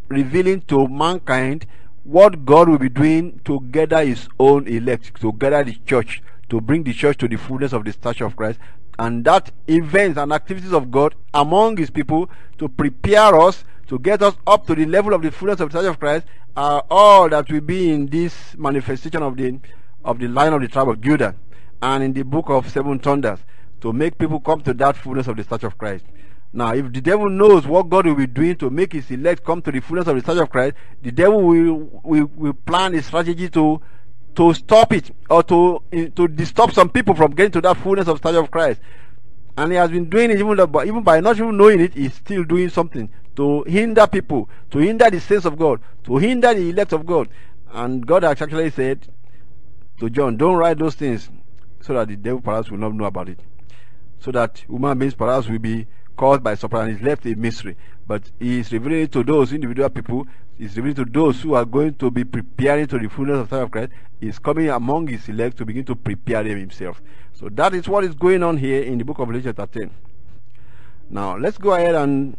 revealing 0.09 0.61
to 0.63 0.87
mankind 0.87 1.67
what 2.05 2.45
God 2.45 2.69
will 2.69 2.79
be 2.79 2.89
doing 2.89 3.41
to 3.45 3.61
gather 3.73 4.05
his 4.05 4.29
own 4.39 4.69
elect, 4.69 5.21
to 5.21 5.33
gather 5.33 5.65
the 5.65 5.75
church, 5.85 6.23
to 6.49 6.61
bring 6.61 6.85
the 6.85 6.93
church 6.93 7.19
to 7.19 7.27
the 7.27 7.37
fullness 7.37 7.73
of 7.73 7.85
the 7.85 7.93
stature 7.93 8.25
of 8.25 8.37
Christ, 8.37 8.61
and 8.99 9.25
that 9.25 9.51
events 9.69 10.19
and 10.19 10.33
activities 10.33 10.73
of 10.73 10.91
God 10.91 11.15
among 11.35 11.77
his 11.77 11.91
people 11.91 12.31
to 12.59 12.69
prepare 12.69 13.39
us 13.39 13.65
to 13.89 13.99
get 13.99 14.23
us 14.23 14.35
up 14.47 14.67
to 14.67 14.75
the 14.75 14.87
level 14.87 15.15
of 15.15 15.23
the 15.23 15.31
fullness 15.31 15.61
of 15.61 15.71
the 15.71 15.79
church 15.79 15.89
of 15.89 16.01
Christ 16.01 16.27
are 16.57 16.85
all 16.91 17.29
that 17.29 17.51
will 17.51 17.61
be 17.61 17.93
in 17.93 18.07
this 18.07 18.57
manifestation 18.57 19.23
of 19.23 19.37
the 19.37 19.59
of 20.05 20.19
the 20.19 20.29
lion 20.29 20.55
of 20.55 20.61
the 20.61 20.69
tribe 20.69 20.89
of 20.89 21.01
Judah 21.01 21.35
and 21.83 22.03
in 22.03 22.13
the 22.13 22.23
book 22.23 22.49
of 22.49 22.71
seven 22.71 22.99
thunders 22.99 23.41
to 23.81 23.93
make 23.93 24.19
people 24.19 24.41
come 24.41 24.61
to 24.63 24.73
that 24.75 24.97
fullness 24.97 25.27
of 25.27 25.37
the 25.37 25.45
church 25.45 25.65
of 25.65 25.77
Christ. 25.77 26.05
Now, 26.53 26.73
if 26.75 26.91
the 26.93 27.01
devil 27.01 27.29
knows 27.29 27.67
what 27.67 27.91
God 27.91 28.07
will 28.07 28.15
be 28.15 28.27
doing 28.27 28.57
to 28.57 28.71
make 28.71 28.93
his 28.93 29.11
elect 29.11 29.45
come 29.45 29.61
to 29.63 29.73
the 29.73 29.81
fullness 29.81 30.07
of 30.07 30.17
the 30.17 30.23
church 30.23 30.41
of 30.41 30.49
Christ, 30.49 30.75
the 31.03 31.13
devil 31.13 31.43
will, 31.43 32.01
will, 32.03 32.31
will 32.35 32.55
plan 32.55 32.95
a 32.95 33.03
strategy 33.03 33.49
to 33.51 33.83
to 34.37 34.55
stop 34.55 34.93
it 34.93 35.11
or 35.29 35.43
to 35.43 35.83
to 36.15 36.29
disturb 36.29 36.73
some 36.73 36.89
people 36.89 37.15
from 37.15 37.33
getting 37.33 37.53
to 37.53 37.61
that 37.63 37.77
fullness 37.79 38.09
of 38.09 38.19
stature 38.19 38.39
of 38.39 38.51
Christ. 38.51 38.81
And 39.57 39.73
he 39.73 39.79
has 39.79 39.91
been 39.91 40.11
doing 40.11 40.31
it 40.31 40.39
even, 40.39 40.57
though, 40.57 40.83
even 40.83 41.03
by 41.03 41.21
not 41.21 41.37
even 41.37 41.57
knowing 41.57 41.81
it, 41.81 41.95
he's 41.95 42.15
still 42.15 42.45
doing 42.45 42.69
something 42.69 43.09
to 43.37 43.63
hinder 43.65 44.07
people, 44.07 44.51
to 44.71 44.79
hinder 44.79 45.09
the 45.09 45.19
saints 45.19 45.47
of 45.47 45.59
God, 45.59 45.81
to 46.05 46.19
hinder 46.19 46.53
the 46.53 46.69
elect 46.69 46.93
of 46.93 47.07
God. 47.07 47.29
And 47.73 48.07
God 48.07 48.23
has 48.23 48.41
actually 48.43 48.71
said 48.71 49.09
to 49.99 50.11
John, 50.11 50.37
Don't 50.37 50.57
write 50.57 50.79
those 50.79 50.95
things 50.95 51.31
so 51.81 51.95
that 51.95 52.09
the 52.09 52.17
devil 52.17 52.41
perhaps 52.41 52.71
will 52.71 52.79
not 52.79 52.95
know 52.95 53.05
about 53.05 53.31
it. 53.31 53.41
So 54.19 54.31
that 54.33 54.59
human 54.69 54.99
beings 54.99 55.15
perhaps 55.15 55.49
will 55.49 55.59
be 55.59 55.87
caused 56.17 56.43
by 56.43 56.55
surprise 56.55 56.89
and 56.89 56.97
is 56.97 57.03
left 57.03 57.27
a 57.27 57.35
mystery. 57.35 57.77
But 58.07 58.31
he 58.39 58.61
is 58.61 58.73
revealing 58.73 59.03
it 59.03 59.13
to 59.13 59.23
those 59.23 59.53
individual 59.53 59.91
people, 59.91 60.27
he's 60.57 60.77
revealing 60.77 60.97
to 60.97 61.05
those 61.05 61.41
who 61.41 61.55
are 61.55 61.65
going 61.65 61.95
to 61.95 62.11
be 62.11 62.25
preparing 62.25 62.87
to 62.89 62.99
the 62.99 63.09
fullness 63.09 63.39
of 63.39 63.51
time 63.51 63.63
of 63.65 63.71
Christ. 63.71 63.93
He's 64.21 64.39
coming 64.39 64.71
among 64.71 65.09
his 65.09 65.29
elect 65.29 65.59
to 65.59 65.65
begin 65.65 65.85
to 65.85 65.95
prepare 65.95 66.43
them 66.43 66.59
himself. 66.59 67.03
So 67.33 67.49
that 67.51 67.75
is 67.75 67.89
what 67.89 68.05
is 68.05 68.15
going 68.15 68.43
on 68.43 68.57
here 68.57 68.83
in 68.83 68.99
the 68.99 69.05
book 69.05 69.19
of 69.19 69.29
Revelation 69.29 69.55
chapter 69.57 69.81
10. 69.81 69.91
Now 71.11 71.37
let's 71.37 71.59
go 71.59 71.75
ahead 71.75 71.95
and 71.95 72.37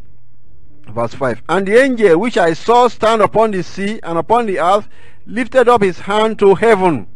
verse 0.90 1.14
5. 1.14 1.44
And 1.50 1.68
the 1.68 1.82
angel 1.82 2.20
which 2.20 2.38
I 2.38 2.54
saw 2.54 2.88
stand 2.88 3.22
upon 3.22 3.52
the 3.52 3.64
sea 3.64 4.00
and 4.04 4.18
upon 4.18 4.46
the 4.48 4.60
earth 4.60 4.90
lifted 5.26 5.70
up 5.70 5.82
his 5.82 6.00
hand 6.00 6.40
to 6.40 6.56
heaven 6.56 7.08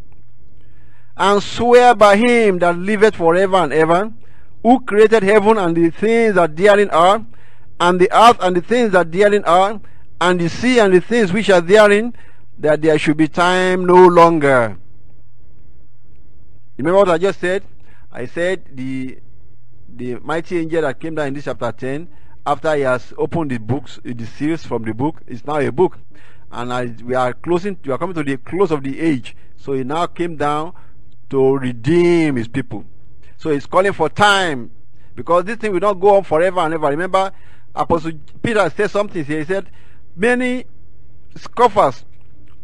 and 1.17 1.43
swear 1.43 1.93
by 1.93 2.15
him 2.15 2.59
that 2.59 2.77
liveth 2.77 3.15
forever 3.15 3.57
and 3.57 3.73
ever, 3.73 4.11
who 4.63 4.79
created 4.81 5.23
heaven 5.23 5.57
and 5.57 5.75
the 5.75 5.89
things 5.89 6.35
that 6.35 6.55
therein 6.55 6.89
are, 6.91 7.25
and 7.79 7.99
the 7.99 8.09
earth 8.15 8.37
and 8.41 8.55
the 8.55 8.61
things 8.61 8.91
that 8.91 9.11
therein 9.11 9.43
are, 9.45 9.81
and 10.19 10.39
the 10.39 10.49
sea 10.49 10.79
and 10.79 10.93
the 10.93 11.01
things 11.01 11.33
which 11.33 11.49
are 11.49 11.61
therein, 11.61 12.13
that 12.59 12.81
there 12.81 12.97
should 12.99 13.17
be 13.17 13.27
time 13.27 13.85
no 13.85 14.07
longer. 14.07 14.77
Remember 16.77 16.99
what 16.99 17.09
I 17.09 17.17
just 17.17 17.39
said? 17.39 17.63
I 18.11 18.25
said 18.25 18.63
the 18.75 19.17
the 19.93 20.15
mighty 20.19 20.57
angel 20.57 20.81
that 20.81 20.99
came 20.99 21.15
down 21.15 21.27
in 21.27 21.33
this 21.33 21.45
chapter 21.45 21.71
10, 21.71 22.07
after 22.45 22.75
he 22.75 22.81
has 22.81 23.13
opened 23.17 23.51
the 23.51 23.57
books, 23.57 23.99
the 24.03 24.25
seals 24.25 24.65
from 24.65 24.83
the 24.83 24.93
book, 24.93 25.21
is 25.27 25.45
now 25.45 25.59
a 25.59 25.71
book. 25.71 25.97
And 26.51 26.73
I, 26.73 26.85
we 27.03 27.13
are 27.13 27.33
closing, 27.33 27.77
we 27.85 27.91
are 27.91 27.97
coming 27.97 28.15
to 28.15 28.23
the 28.23 28.37
close 28.37 28.71
of 28.71 28.83
the 28.83 28.99
age. 28.99 29.35
So 29.57 29.73
he 29.73 29.83
now 29.83 30.07
came 30.07 30.37
down 30.37 30.73
to 31.29 31.57
redeem 31.57 32.35
his 32.35 32.47
people. 32.47 32.85
So 33.41 33.49
he's 33.49 33.65
calling 33.65 33.91
for 33.91 34.07
time 34.07 34.69
because 35.15 35.45
this 35.45 35.57
thing 35.57 35.71
will 35.71 35.79
not 35.79 35.95
go 35.95 36.15
on 36.15 36.23
forever 36.23 36.59
and 36.59 36.75
ever. 36.75 36.89
Remember, 36.89 37.31
Apostle 37.73 38.11
Peter 38.43 38.69
said 38.69 38.91
something 38.91 39.25
here. 39.25 39.39
He 39.39 39.45
said, 39.45 39.67
Many 40.15 40.65
scoffers 41.35 42.05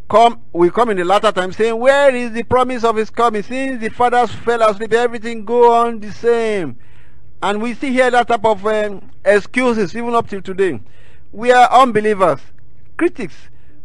come 0.08 0.40
will 0.54 0.70
come 0.70 0.92
in 0.92 0.98
the 0.98 1.04
latter 1.04 1.32
time 1.32 1.52
saying, 1.52 1.80
Where 1.80 2.14
is 2.16 2.32
the 2.32 2.44
promise 2.44 2.84
of 2.84 2.96
his 2.96 3.10
coming? 3.10 3.42
Since 3.42 3.82
the 3.82 3.90
fathers 3.90 4.32
fell 4.32 4.62
asleep, 4.62 4.94
everything 4.94 5.46
go 5.46 5.74
on 5.74 6.00
the 6.00 6.12
same. 6.12 6.78
And 7.42 7.60
we 7.60 7.74
see 7.74 7.92
here 7.92 8.12
that 8.12 8.28
type 8.28 8.46
of 8.46 8.64
um, 8.68 9.10
excuses 9.26 9.96
even 9.96 10.14
up 10.14 10.30
till 10.30 10.44
today. 10.44 10.80
We 11.32 11.52
are 11.52 11.72
unbelievers, 11.72 12.40
critics 12.98 13.36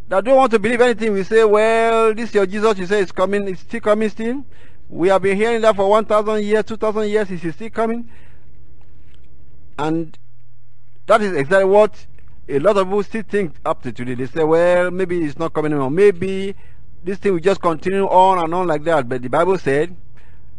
that 0.09 0.25
don't 0.25 0.37
want 0.37 0.51
to 0.53 0.59
believe 0.59 0.83
anything. 0.83 1.15
We 1.15 1.25
say, 1.25 1.43
Well, 1.43 2.13
this 2.13 2.35
your 2.35 2.45
Jesus, 2.45 2.77
you 2.77 2.85
say 2.85 3.01
is 3.01 3.13
coming, 3.13 3.49
it's 3.49 3.63
still 3.63 3.81
coming 3.81 4.11
still. 4.11 4.45
We 4.93 5.09
have 5.09 5.23
been 5.23 5.39
hearing 5.39 5.63
that 5.63 5.75
for 5.75 5.89
1,000 5.89 6.45
years, 6.45 6.65
2,000 6.65 7.09
years. 7.09 7.31
Is 7.31 7.41
he 7.41 7.51
still 7.51 7.71
coming? 7.71 8.11
And 9.79 10.19
that 11.07 11.23
is 11.23 11.33
exactly 11.33 11.65
what 11.65 12.07
a 12.47 12.59
lot 12.59 12.77
of 12.77 12.87
people 12.87 13.03
still 13.03 13.23
think 13.27 13.55
up 13.65 13.83
to 13.85 13.93
today. 13.93 14.15
They 14.15 14.27
say, 14.27 14.45
well, 14.45 14.91
maybe 14.91 15.25
it's 15.25 15.39
not 15.39 15.55
coming 15.55 15.73
anymore. 15.73 15.91
Maybe 15.91 16.55
this 17.03 17.17
thing 17.17 17.33
will 17.33 17.41
just 17.41 17.63
continue 17.63 18.05
on 18.05 18.45
and 18.45 18.55
on 18.55 18.67
like 18.67 18.85
that. 18.85 19.09
But 19.09 19.23
the 19.23 19.31
Bible 19.31 19.57
said, 19.57 19.97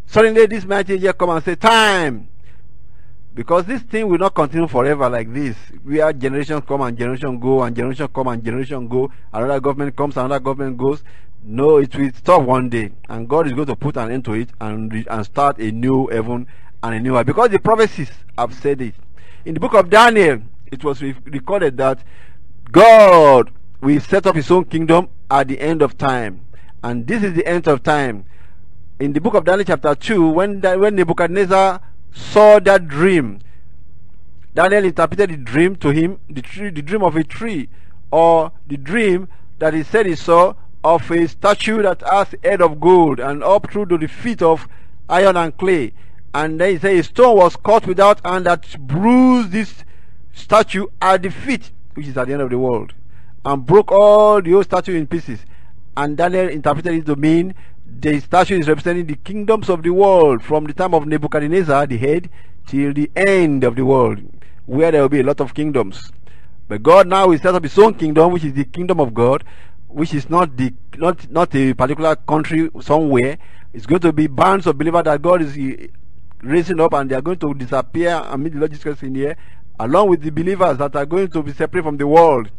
suddenly 0.07 0.47
this 0.47 0.65
mighty 0.65 0.95
angel 0.95 1.13
come 1.13 1.29
and 1.29 1.45
say, 1.45 1.53
time. 1.53 2.27
Because 3.35 3.65
this 3.65 3.83
thing 3.83 4.07
will 4.09 4.17
not 4.17 4.33
continue 4.33 4.67
forever 4.67 5.11
like 5.11 5.31
this. 5.31 5.55
We 5.85 6.01
are 6.01 6.11
generations 6.11 6.63
come 6.67 6.81
and 6.81 6.97
generation 6.97 7.39
go 7.39 7.61
and 7.61 7.75
generation 7.75 8.07
come 8.07 8.29
and 8.29 8.43
generation 8.43 8.87
go. 8.87 9.11
Another 9.31 9.59
government 9.59 9.95
comes, 9.95 10.17
another 10.17 10.39
government 10.39 10.75
goes. 10.75 11.03
No, 11.45 11.77
it 11.77 11.93
will 11.95 12.11
stop 12.13 12.43
one 12.43 12.69
day, 12.69 12.91
and 13.09 13.27
God 13.27 13.47
is 13.47 13.53
going 13.53 13.67
to 13.67 13.75
put 13.75 13.97
an 13.97 14.11
end 14.11 14.23
to 14.25 14.33
it 14.33 14.49
and 14.61 15.05
and 15.09 15.25
start 15.25 15.59
a 15.59 15.71
new 15.71 16.07
heaven 16.07 16.47
and 16.81 16.95
a 16.95 16.99
new 16.99 17.17
earth. 17.17 17.25
Because 17.25 17.49
the 17.49 17.59
prophecies 17.59 18.09
have 18.37 18.53
said 18.53 18.81
it. 18.81 18.95
In 19.43 19.53
the 19.53 19.59
book 19.59 19.73
of 19.73 19.89
Daniel, 19.89 20.41
it 20.71 20.85
was 20.85 21.01
recorded 21.01 21.75
that 21.77 21.99
God 22.71 23.51
will 23.81 23.99
set 23.99 24.25
up 24.25 24.35
His 24.35 24.49
own 24.49 24.63
kingdom 24.65 25.09
at 25.29 25.49
the 25.49 25.59
end 25.59 25.81
of 25.81 25.97
time, 25.97 26.45
and 26.81 27.05
this 27.05 27.23
is 27.23 27.33
the 27.33 27.45
end 27.45 27.67
of 27.67 27.83
time. 27.83 28.23
In 28.99 29.11
the 29.11 29.19
book 29.19 29.33
of 29.33 29.43
Daniel, 29.43 29.65
chapter 29.65 29.95
two, 29.95 30.29
when 30.29 30.61
when 30.61 30.95
Nebuchadnezzar 30.95 31.81
saw 32.13 32.59
that 32.59 32.87
dream, 32.87 33.39
Daniel 34.55 34.85
interpreted 34.85 35.29
the 35.29 35.37
dream 35.37 35.75
to 35.77 35.89
him, 35.89 36.19
the 36.29 36.41
tree, 36.41 36.69
the 36.69 36.81
dream 36.81 37.03
of 37.03 37.17
a 37.17 37.23
tree, 37.25 37.67
or 38.11 38.53
the 38.65 38.77
dream 38.77 39.27
that 39.59 39.73
he 39.73 39.83
said 39.83 40.05
he 40.05 40.15
saw 40.15 40.53
of 40.83 41.09
a 41.11 41.27
statue 41.27 41.81
that 41.81 42.01
has 42.01 42.35
head 42.43 42.61
of 42.61 42.79
gold 42.79 43.19
and 43.19 43.43
up 43.43 43.71
through 43.71 43.85
to 43.87 43.97
the 43.97 44.07
feet 44.07 44.41
of 44.41 44.67
iron 45.09 45.37
and 45.37 45.55
clay. 45.57 45.93
And 46.33 46.59
then 46.59 46.71
he 46.71 46.77
said 46.79 46.95
a 46.95 47.03
stone 47.03 47.37
was 47.37 47.55
cut 47.55 47.85
without 47.87 48.19
and 48.25 48.45
that 48.45 48.77
bruised 48.87 49.51
this 49.51 49.83
statue 50.33 50.87
at 51.01 51.23
the 51.23 51.29
feet, 51.31 51.71
which 51.93 52.07
is 52.07 52.17
at 52.17 52.27
the 52.27 52.33
end 52.33 52.41
of 52.41 52.49
the 52.49 52.57
world, 52.57 52.93
and 53.45 53.65
broke 53.65 53.91
all 53.91 54.41
the 54.41 54.53
old 54.53 54.65
statue 54.65 54.95
in 54.95 55.07
pieces. 55.07 55.39
And 55.95 56.17
Daniel 56.17 56.49
interpreted 56.49 56.95
it 56.95 57.05
to 57.05 57.15
mean 57.15 57.53
the 57.99 58.19
statue 58.19 58.59
is 58.59 58.67
representing 58.67 59.05
the 59.05 59.15
kingdoms 59.15 59.69
of 59.69 59.83
the 59.83 59.91
world 59.91 60.41
from 60.41 60.65
the 60.65 60.73
time 60.73 60.93
of 60.95 61.05
Nebuchadnezzar, 61.05 61.85
the 61.85 61.97
head, 61.97 62.29
till 62.65 62.93
the 62.93 63.11
end 63.15 63.63
of 63.63 63.75
the 63.75 63.85
world, 63.85 64.19
where 64.65 64.91
there 64.91 65.01
will 65.01 65.09
be 65.09 65.19
a 65.19 65.23
lot 65.23 65.39
of 65.39 65.53
kingdoms. 65.53 66.11
But 66.67 66.81
God 66.81 67.07
now 67.07 67.27
will 67.27 67.37
set 67.37 67.53
up 67.53 67.63
his 67.63 67.77
own 67.77 67.93
kingdom, 67.93 68.31
which 68.31 68.45
is 68.45 68.53
the 68.53 68.65
kingdom 68.65 68.99
of 68.99 69.13
God, 69.13 69.43
which 69.93 70.13
is 70.13 70.29
not 70.29 70.57
the 70.57 70.73
not 70.97 71.29
not 71.29 71.53
a 71.55 71.73
particular 71.73 72.15
country 72.15 72.69
somewhere. 72.81 73.37
It's 73.73 73.85
going 73.85 74.01
to 74.01 74.11
be 74.11 74.27
bands 74.27 74.67
of 74.67 74.77
believers 74.77 75.03
that 75.05 75.21
God 75.21 75.41
is 75.41 75.57
eh, 75.57 75.87
raising 76.41 76.79
up, 76.79 76.93
and 76.93 77.09
they 77.09 77.15
are 77.15 77.21
going 77.21 77.39
to 77.39 77.53
disappear 77.53 78.23
amid 78.27 78.53
the 78.53 78.59
logistics 78.59 79.03
in 79.03 79.15
here, 79.15 79.35
along 79.79 80.09
with 80.09 80.21
the 80.21 80.31
believers 80.31 80.77
that 80.77 80.95
are 80.95 81.05
going 81.05 81.29
to 81.29 81.43
be 81.43 81.53
separate 81.53 81.83
from 81.83 81.97
the 81.97 82.07
world. 82.07 82.49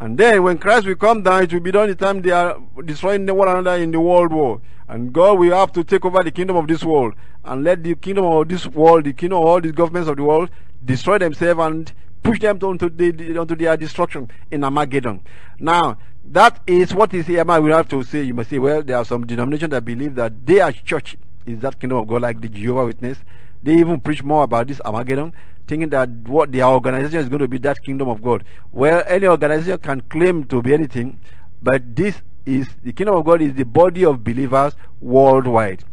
And 0.00 0.18
then 0.18 0.42
when 0.42 0.58
Christ 0.58 0.86
will 0.86 0.96
come 0.96 1.22
down, 1.22 1.44
it 1.44 1.52
will 1.52 1.60
be 1.60 1.70
done 1.70 1.88
the 1.88 1.94
time 1.94 2.22
they 2.22 2.30
are 2.30 2.58
destroying 2.84 3.24
one 3.26 3.48
another 3.48 3.80
in 3.80 3.92
the 3.92 4.00
world 4.00 4.32
war. 4.32 4.60
And 4.88 5.12
God 5.12 5.38
will 5.38 5.56
have 5.56 5.72
to 5.72 5.84
take 5.84 6.04
over 6.04 6.24
the 6.24 6.32
kingdom 6.32 6.56
of 6.56 6.66
this 6.66 6.82
world 6.82 7.14
and 7.44 7.62
let 7.62 7.84
the 7.84 7.94
kingdom 7.94 8.24
of 8.24 8.48
this 8.48 8.66
world, 8.66 9.04
the 9.04 9.12
kingdom 9.12 9.38
of 9.38 9.44
all 9.44 9.60
these 9.60 9.72
governments 9.72 10.08
of 10.08 10.16
the 10.16 10.24
world, 10.24 10.50
destroy 10.84 11.18
themselves 11.18 11.60
and 11.60 11.92
push 12.22 12.40
them 12.40 12.58
onto, 12.62 12.88
the, 12.88 13.38
onto 13.38 13.54
their 13.54 13.76
destruction 13.76 14.28
in 14.50 14.64
Armageddon. 14.64 15.20
Now, 15.58 15.98
that 16.24 16.60
is 16.66 16.94
what 16.94 17.12
is 17.14 17.26
here. 17.26 17.44
We 17.44 17.70
have 17.70 17.88
to 17.88 18.02
say, 18.04 18.22
you 18.22 18.34
must 18.34 18.50
say, 18.50 18.58
well, 18.58 18.82
there 18.82 18.96
are 18.96 19.04
some 19.04 19.26
denominations 19.26 19.70
that 19.70 19.84
believe 19.84 20.14
that 20.14 20.46
their 20.46 20.72
church 20.72 21.16
is 21.46 21.60
that 21.60 21.80
kingdom 21.80 21.98
of 21.98 22.08
God, 22.08 22.22
like 22.22 22.40
the 22.40 22.48
Jehovah 22.48 22.86
Witness. 22.86 23.18
They 23.62 23.74
even 23.74 24.00
preach 24.00 24.22
more 24.22 24.44
about 24.44 24.68
this 24.68 24.80
Armageddon, 24.84 25.32
thinking 25.66 25.88
that 25.90 26.08
what 26.08 26.52
their 26.52 26.64
organization 26.64 27.20
is 27.20 27.28
going 27.28 27.40
to 27.40 27.48
be 27.48 27.58
that 27.58 27.82
kingdom 27.82 28.08
of 28.08 28.22
God. 28.22 28.44
Well, 28.72 29.02
any 29.06 29.26
organization 29.26 29.78
can 29.78 30.00
claim 30.02 30.44
to 30.44 30.62
be 30.62 30.74
anything, 30.74 31.20
but 31.62 31.94
this 31.94 32.22
is 32.46 32.68
the 32.82 32.92
kingdom 32.92 33.16
of 33.16 33.24
God 33.24 33.40
is 33.42 33.54
the 33.54 33.64
body 33.64 34.04
of 34.04 34.24
believers 34.24 34.74
worldwide. 35.00 35.84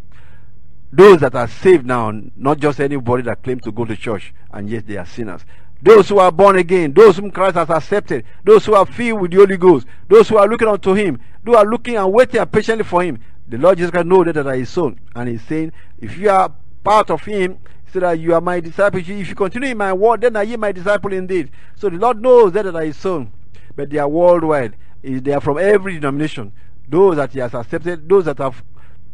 Those 0.91 1.19
that 1.19 1.35
are 1.35 1.47
saved 1.47 1.85
now, 1.85 2.11
not 2.35 2.59
just 2.59 2.79
anybody 2.79 3.21
that 3.23 3.43
claims 3.43 3.63
to 3.63 3.71
go 3.71 3.85
to 3.85 3.95
church 3.95 4.33
and 4.51 4.67
yet 4.67 4.87
they 4.87 4.97
are 4.97 5.05
sinners 5.05 5.41
those 5.81 6.09
who 6.09 6.19
are 6.19 6.31
born 6.31 6.57
again, 6.57 6.93
those 6.93 7.17
whom 7.17 7.31
Christ 7.31 7.55
has 7.55 7.69
accepted, 7.69 8.25
those 8.43 8.65
who 8.65 8.75
are 8.75 8.85
filled 8.85 9.21
with 9.21 9.31
the 9.31 9.37
Holy 9.37 9.57
Ghost, 9.57 9.87
those 10.07 10.27
who 10.27 10.37
are 10.37 10.47
looking 10.47 10.67
unto 10.67 10.93
Him, 10.93 11.19
who 11.45 11.55
are 11.55 11.65
looking 11.65 11.95
and 11.95 12.11
waiting 12.11 12.45
patiently 12.47 12.83
for 12.83 13.03
Him. 13.03 13.19
The 13.47 13.57
Lord 13.57 13.77
Jesus 13.77 13.91
Christ 13.91 14.07
knows 14.07 14.25
that 14.25 14.33
they 14.33 14.41
are 14.41 14.55
His 14.55 14.69
Son, 14.69 14.99
and 15.15 15.29
He's 15.29 15.41
saying, 15.43 15.71
if 15.99 16.17
you 16.17 16.29
are 16.29 16.53
part 16.83 17.09
of 17.09 17.23
Him, 17.23 17.59
so 17.91 17.99
that 17.99 18.19
you 18.19 18.35
are 18.35 18.41
my 18.41 18.59
disciple. 18.59 18.99
If 18.99 19.07
you 19.07 19.35
continue 19.35 19.69
in 19.69 19.77
my 19.77 19.93
word, 19.93 20.21
then 20.21 20.35
are 20.35 20.43
ye 20.43 20.55
my 20.57 20.71
disciple 20.71 21.11
indeed. 21.11 21.49
So 21.75 21.89
the 21.89 21.97
Lord 21.97 22.21
knows 22.21 22.51
that 22.51 22.63
they 22.63 22.69
are 22.69 22.83
His 22.83 22.97
Son, 22.97 23.31
but 23.75 23.89
they 23.89 23.97
are 23.97 24.07
worldwide. 24.07 24.75
They 25.01 25.31
are 25.31 25.41
from 25.41 25.57
every 25.57 25.95
denomination. 25.95 26.51
Those 26.87 27.15
that 27.15 27.31
He 27.31 27.39
has 27.39 27.53
accepted, 27.53 28.07
those 28.07 28.25
that 28.25 28.37
have 28.37 28.63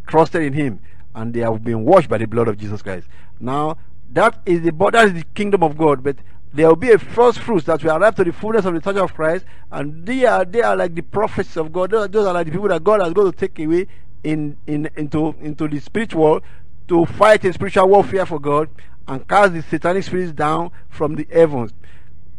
trusted 0.08 0.42
in 0.42 0.54
Him, 0.54 0.80
and 1.14 1.34
they 1.34 1.40
have 1.40 1.64
been 1.64 1.86
washed 1.86 2.10
by 2.10 2.18
the 2.18 2.28
blood 2.28 2.48
of 2.48 2.58
Jesus 2.58 2.82
Christ. 2.82 3.08
Now 3.40 3.78
that 4.12 4.42
is 4.46 4.62
the 4.62 4.72
that 4.92 5.06
is 5.06 5.14
the 5.14 5.24
kingdom 5.34 5.64
of 5.64 5.78
God, 5.78 6.04
but 6.04 6.18
there 6.56 6.70
will 6.70 6.78
be 6.78 6.92
a 6.92 6.98
first 6.98 7.40
fruits 7.40 7.66
that 7.66 7.84
will 7.84 7.92
arrive 7.92 8.16
to 8.16 8.24
the 8.24 8.32
fullness 8.32 8.64
of 8.64 8.74
the 8.74 8.80
church 8.80 8.96
of 8.96 9.14
Christ, 9.14 9.46
and 9.72 10.06
they 10.06 10.26
are 10.26 10.46
they 10.46 10.62
are 10.62 10.76
like 10.76 10.96
the 10.96 11.02
prophets 11.02 11.58
of 11.58 11.74
God. 11.74 11.92
Those, 11.92 12.26
are 12.26 12.34
like 12.34 12.46
the 12.46 12.52
people 12.52 12.70
that 12.70 12.84
God 12.84 13.02
has 13.02 13.12
going 13.14 13.32
to 13.32 13.38
take 13.38 13.60
away 13.60 13.88
in, 14.24 14.56
in 14.66 14.90
into 14.96 15.36
into 15.42 15.68
the 15.68 15.80
spiritual 15.82 16.42
to 16.88 17.06
fight 17.06 17.44
in 17.44 17.52
spiritual 17.52 17.90
warfare 17.90 18.26
for 18.26 18.40
God 18.40 18.70
and 19.08 19.28
cast 19.28 19.54
the 19.54 19.62
satanic 19.64 20.04
spirits 20.04 20.32
down 20.32 20.72
from 20.90 21.16
the 21.16 21.28
heavens. 21.32 21.74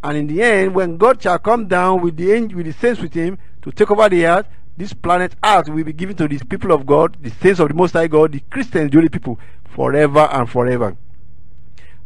And 0.02 0.16
in 0.16 0.26
the 0.28 0.42
end, 0.42 0.74
when 0.74 0.96
God 0.96 1.22
shall 1.22 1.38
come 1.38 1.68
down 1.68 2.00
with 2.00 2.16
the 2.16 2.32
angel, 2.32 2.56
with 2.56 2.66
the 2.66 2.72
saints 2.72 3.00
with 3.00 3.12
him 3.12 3.38
to 3.62 3.70
take 3.70 3.90
over 3.90 4.08
the 4.08 4.24
earth, 4.26 4.46
this 4.76 4.92
planet 4.92 5.34
Earth 5.44 5.68
will 5.68 5.84
be 5.84 5.92
given 5.92 6.16
to 6.16 6.28
these 6.28 6.42
people 6.42 6.72
of 6.72 6.86
God, 6.86 7.16
the 7.20 7.30
saints 7.30 7.60
of 7.60 7.68
the 7.68 7.74
Most 7.74 7.92
High 7.92 8.08
God, 8.08 8.32
the 8.32 8.40
Christians, 8.50 8.90
the 8.90 8.98
holy 8.98 9.08
people, 9.08 9.38
forever 9.64 10.28
and 10.30 10.48
forever. 10.48 10.96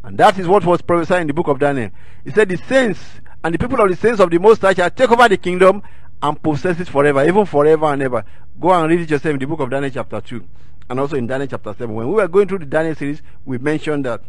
And 0.03 0.17
that 0.19 0.39
is 0.39 0.49
what 0.49 0.65
was 0.65 0.81
prophesied 0.83 1.23
in 1.23 1.27
the 1.27 1.35
book 1.35 1.49
of 1.49 1.59
Daniel. 1.59 1.91
He 2.25 2.31
said, 2.31 2.49
The 2.49 2.57
saints 2.57 3.01
and 3.45 3.55
the 3.55 3.59
people 3.59 3.81
of 3.81 3.89
the 3.89 3.97
saints 3.97 4.21
of 4.21 4.31
the 4.31 4.39
Most 4.39 4.63
High 4.63 4.75
shall 4.75 4.91
take 4.91 5.11
over 5.11 5.29
the 5.29 5.37
kingdom 5.37 5.83
and 6.23 6.43
possess 6.43 6.81
it 6.81 6.89
forever, 6.89 7.27
even 7.27 7.47
forever 7.47 7.87
and 7.87 8.03
ever. 8.03 8.25
Go 8.59 8.71
and 8.73 8.91
read 8.91 9.01
it 9.01 9.11
yourself 9.11 9.35
in 9.35 9.41
the 9.41 9.47
book 9.47 9.61
of 9.61 9.71
Daniel, 9.71 9.91
chapter 9.91 10.21
2, 10.21 10.45
and 10.91 11.01
also 11.01 11.17
in 11.17 11.27
Daniel, 11.27 11.49
chapter 11.49 11.73
7. 11.73 11.95
When 11.95 12.09
we 12.09 12.15
were 12.15 12.29
going 12.29 12.49
through 12.49 12.59
the 12.59 12.67
Daniel 12.67 12.95
series, 12.95 13.23
we 13.45 13.59
mentioned 13.59 14.05
that. 14.05 14.23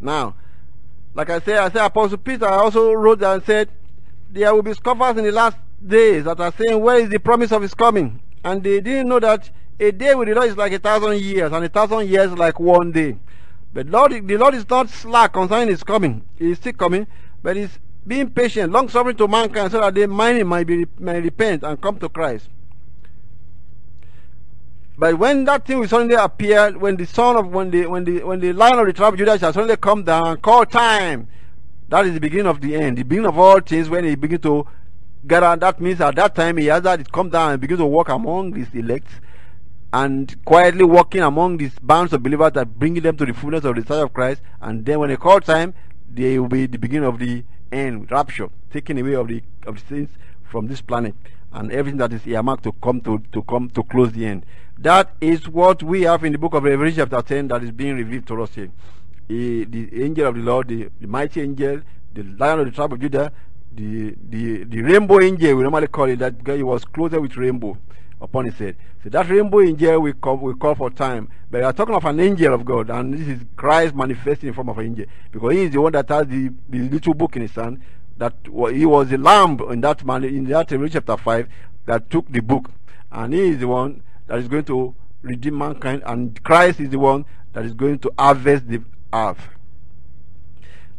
Now, 0.00 0.34
Like 1.14 1.30
I 1.30 1.40
said, 1.40 1.58
I 1.58 1.68
said 1.70 1.84
Apostle 1.84 2.18
Peter 2.18 2.46
also 2.46 2.92
wrote 2.92 3.22
and 3.22 3.42
said, 3.44 3.68
there 4.30 4.54
will 4.54 4.62
be 4.62 4.74
scoffers 4.74 5.16
in 5.16 5.24
the 5.24 5.32
last 5.32 5.56
days 5.84 6.24
that 6.24 6.38
are 6.38 6.52
saying, 6.52 6.80
where 6.80 6.98
is 6.98 7.08
the 7.08 7.18
promise 7.18 7.50
of 7.50 7.62
his 7.62 7.74
coming? 7.74 8.20
And 8.44 8.62
they 8.62 8.80
didn't 8.80 9.08
know 9.08 9.18
that 9.20 9.50
a 9.80 9.90
day 9.90 10.14
with 10.14 10.28
the 10.28 10.34
Lord 10.34 10.48
is 10.48 10.56
like 10.56 10.72
a 10.72 10.78
thousand 10.78 11.20
years, 11.20 11.52
and 11.52 11.64
a 11.64 11.68
thousand 11.68 12.08
years 12.08 12.32
like 12.32 12.60
one 12.60 12.92
day. 12.92 13.16
But 13.72 13.86
Lord, 13.86 14.12
the 14.12 14.36
Lord 14.36 14.54
is 14.54 14.68
not 14.68 14.88
slack 14.88 15.32
concerning 15.34 15.68
his 15.68 15.84
coming. 15.84 16.24
He 16.36 16.52
is 16.52 16.58
still 16.58 16.72
coming, 16.72 17.06
but 17.42 17.56
he's 17.56 17.78
being 18.06 18.30
patient, 18.30 18.72
long 18.72 18.88
suffering 18.88 19.16
to 19.16 19.28
mankind, 19.28 19.70
so 19.70 19.80
that 19.80 19.94
they 19.94 20.06
might, 20.06 20.44
might, 20.46 20.66
be, 20.66 20.86
might 20.98 21.22
repent 21.22 21.62
and 21.62 21.80
come 21.80 21.98
to 21.98 22.08
Christ. 22.08 22.48
But 24.96 25.16
when 25.16 25.44
that 25.44 25.64
thing 25.64 25.78
will 25.78 25.86
suddenly 25.86 26.16
appear, 26.16 26.72
when 26.76 26.96
the 26.96 27.06
son 27.06 27.36
of 27.36 27.48
when 27.52 27.70
the 27.70 27.86
when 27.86 28.04
the 28.04 28.24
when 28.24 28.40
the 28.40 28.52
lion 28.52 28.80
of 28.80 28.86
the 28.86 28.92
tribe 28.92 29.12
of 29.12 29.18
Judah 29.18 29.38
shall 29.38 29.52
suddenly 29.52 29.76
come 29.76 30.02
down 30.02 30.38
call 30.38 30.66
time, 30.66 31.28
that 31.88 32.04
is 32.04 32.14
the 32.14 32.20
beginning 32.20 32.48
of 32.48 32.60
the 32.60 32.74
end, 32.74 32.98
the 32.98 33.04
beginning 33.04 33.28
of 33.28 33.38
all 33.38 33.60
things. 33.60 33.88
When 33.88 34.04
he 34.04 34.16
begin 34.16 34.40
to 34.40 34.66
gather, 35.24 35.54
that 35.54 35.80
means 35.80 36.00
at 36.00 36.16
that 36.16 36.34
time 36.34 36.56
he 36.56 36.66
has 36.66 36.82
that 36.82 36.98
it 36.98 37.12
come 37.12 37.30
down 37.30 37.52
and 37.52 37.60
begin 37.60 37.76
to 37.76 37.86
walk 37.86 38.08
among 38.08 38.54
his 38.54 38.74
elect, 38.74 39.06
and 39.92 40.44
quietly 40.44 40.84
walking 40.84 41.22
among 41.22 41.56
these 41.56 41.78
bands 41.78 42.12
of 42.12 42.22
believers 42.22 42.52
that 42.52 42.78
bringing 42.78 43.02
them 43.02 43.16
to 43.16 43.24
the 43.24 43.32
fullness 43.32 43.64
of 43.64 43.76
the 43.76 43.82
sight 43.82 44.02
of 44.02 44.12
Christ. 44.12 44.42
And 44.60 44.84
then 44.84 44.98
when 44.98 45.08
they 45.08 45.16
call 45.16 45.40
time, 45.40 45.74
they 46.12 46.38
will 46.38 46.48
be 46.48 46.66
the 46.66 46.78
beginning 46.78 47.08
of 47.08 47.18
the 47.18 47.44
end, 47.72 48.10
rapture, 48.10 48.48
taking 48.70 48.98
away 49.00 49.14
of 49.14 49.28
the 49.28 49.42
of 49.66 49.80
the 49.80 49.86
sins 49.86 50.10
from 50.44 50.66
this 50.66 50.80
planet 50.80 51.14
and 51.52 51.72
everything 51.72 51.98
that 51.98 52.12
is 52.12 52.26
earmarked 52.26 52.64
to 52.64 52.72
come 52.72 53.00
to, 53.02 53.22
to 53.32 53.42
come 53.42 53.70
to 53.70 53.82
close 53.84 54.12
the 54.12 54.26
end. 54.26 54.44
That 54.78 55.12
is 55.20 55.48
what 55.48 55.82
we 55.82 56.02
have 56.02 56.24
in 56.24 56.32
the 56.32 56.38
book 56.38 56.54
of 56.54 56.64
Revelation 56.64 57.08
chapter 57.10 57.22
10 57.22 57.48
that 57.48 57.62
is 57.62 57.70
being 57.70 57.96
revealed 57.96 58.26
to 58.28 58.42
us 58.42 58.54
here. 58.54 58.70
The, 59.28 59.64
the 59.64 60.04
angel 60.04 60.26
of 60.26 60.34
the 60.36 60.42
Lord, 60.42 60.68
the, 60.68 60.88
the 61.00 61.06
mighty 61.06 61.40
angel, 61.40 61.82
the 62.14 62.22
lion 62.22 62.60
of 62.60 62.66
the 62.66 62.72
tribe 62.72 62.92
of 62.92 63.00
Judah, 63.00 63.32
the, 63.72 64.14
the, 64.28 64.64
the 64.64 64.82
rainbow 64.82 65.20
angel, 65.20 65.56
we 65.56 65.62
normally 65.62 65.86
call 65.86 66.04
it 66.04 66.18
that 66.18 66.42
guy 66.44 66.56
he 66.56 66.62
was 66.62 66.84
closer 66.84 67.20
with 67.20 67.36
rainbow 67.36 67.76
upon 68.20 68.46
his 68.46 68.54
head. 68.54 68.76
So 69.02 69.10
that 69.10 69.28
rainbow 69.28 69.60
angel 69.60 70.00
we 70.00 70.12
call, 70.12 70.36
we 70.36 70.54
call 70.54 70.74
for 70.74 70.90
time. 70.90 71.28
But 71.50 71.58
we 71.58 71.64
are 71.64 71.72
talking 71.72 71.94
of 71.94 72.04
an 72.04 72.20
angel 72.20 72.54
of 72.54 72.64
God, 72.64 72.90
and 72.90 73.14
this 73.14 73.28
is 73.28 73.44
Christ 73.56 73.94
manifesting 73.94 74.48
in 74.48 74.54
form 74.54 74.68
of 74.68 74.78
an 74.78 74.86
angel. 74.86 75.06
Because 75.30 75.52
he 75.52 75.62
is 75.62 75.72
the 75.72 75.80
one 75.80 75.92
that 75.92 76.08
has 76.08 76.26
the, 76.26 76.52
the 76.68 76.80
little 76.80 77.14
book 77.14 77.36
in 77.36 77.42
his 77.42 77.54
hand, 77.54 77.80
that 78.16 78.34
he 78.44 78.84
was 78.84 79.08
the 79.08 79.18
lamb 79.18 79.58
in 79.70 79.80
that 79.82 80.04
man 80.04 80.24
in 80.24 80.44
that 80.44 80.68
chapter 80.68 81.16
5 81.16 81.48
that 81.86 82.10
took 82.10 82.30
the 82.30 82.40
book. 82.40 82.70
And 83.10 83.32
he 83.32 83.40
is 83.40 83.60
the 83.60 83.68
one 83.68 84.02
that 84.26 84.38
is 84.38 84.48
going 84.48 84.64
to 84.64 84.94
redeem 85.22 85.58
mankind, 85.58 86.02
and 86.04 86.42
Christ 86.42 86.80
is 86.80 86.90
the 86.90 86.98
one 86.98 87.24
that 87.52 87.64
is 87.64 87.74
going 87.74 87.98
to 88.00 88.12
harvest 88.18 88.68
the 88.68 88.82
earth. 89.12 89.40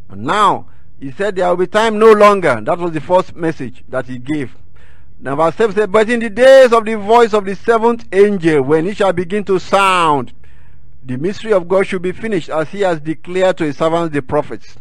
And 0.08 0.24
now, 0.24 0.66
he 0.98 1.12
said 1.12 1.36
there 1.36 1.48
will 1.48 1.56
be 1.56 1.66
time 1.66 1.98
no 1.98 2.12
longer. 2.12 2.60
That 2.60 2.78
was 2.78 2.92
the 2.92 3.00
first 3.00 3.34
message 3.34 3.84
that 3.88 4.06
he 4.06 4.18
gave. 4.18 4.54
Now, 5.20 5.36
verse 5.36 5.54
7 5.56 5.74
said, 5.74 5.92
But 5.92 6.08
in 6.08 6.20
the 6.20 6.30
days 6.30 6.72
of 6.72 6.84
the 6.84 6.96
voice 6.96 7.34
of 7.34 7.44
the 7.44 7.54
seventh 7.54 8.06
angel, 8.12 8.62
when 8.62 8.86
he 8.86 8.94
shall 8.94 9.12
begin 9.12 9.44
to 9.44 9.58
sound, 9.58 10.32
the 11.04 11.18
mystery 11.18 11.52
of 11.52 11.68
God 11.68 11.86
should 11.86 12.02
be 12.02 12.12
finished, 12.12 12.48
as 12.48 12.68
he 12.70 12.80
has 12.80 13.00
declared 13.00 13.58
to 13.58 13.64
his 13.64 13.76
servants 13.76 14.14
the 14.14 14.22
prophets. 14.22 14.76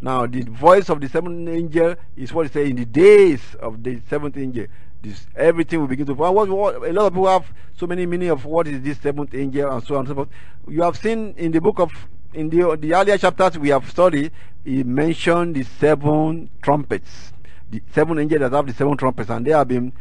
Now, 0.00 0.26
the 0.26 0.42
voice 0.42 0.88
of 0.88 1.00
the 1.00 1.08
seventh 1.08 1.48
angel 1.48 1.94
is 2.16 2.32
what 2.32 2.46
he 2.46 2.52
said 2.52 2.66
in 2.66 2.76
the 2.76 2.84
days 2.84 3.40
of 3.60 3.82
the 3.82 4.00
seventh 4.08 4.36
angel 4.36 4.66
this 5.04 5.26
everything 5.36 5.80
will 5.80 5.86
begin 5.86 6.06
to 6.06 6.14
what, 6.14 6.48
what, 6.48 6.76
a 6.76 6.92
lot 6.92 7.06
of 7.06 7.12
people 7.12 7.28
have 7.28 7.44
so 7.76 7.86
many 7.86 8.06
meaning 8.06 8.30
of 8.30 8.44
what 8.44 8.66
is 8.66 8.82
this 8.82 8.98
seventh 8.98 9.34
angel 9.34 9.70
and 9.70 9.84
so 9.84 9.94
on 9.94 10.00
and 10.00 10.08
so 10.08 10.14
forth. 10.14 10.28
You 10.66 10.82
have 10.82 10.96
seen 10.96 11.34
in 11.36 11.52
the 11.52 11.60
book 11.60 11.78
of 11.78 11.92
in 12.32 12.48
the 12.48 12.76
the 12.76 12.94
earlier 12.94 13.18
chapters 13.18 13.58
we 13.58 13.68
have 13.68 13.88
studied, 13.88 14.32
he 14.64 14.82
mentioned 14.82 15.54
the 15.54 15.62
seven 15.62 16.50
trumpets, 16.62 17.32
the 17.74 17.82
seven 17.92 18.18
angels 18.18 18.40
that 18.40 18.52
have 18.52 18.66
the 18.66 18.74
seven 18.74 18.96
trumpets, 18.96 19.30
and 19.30 19.44
they 19.46 19.50
have 19.50 19.68
been 19.68 19.92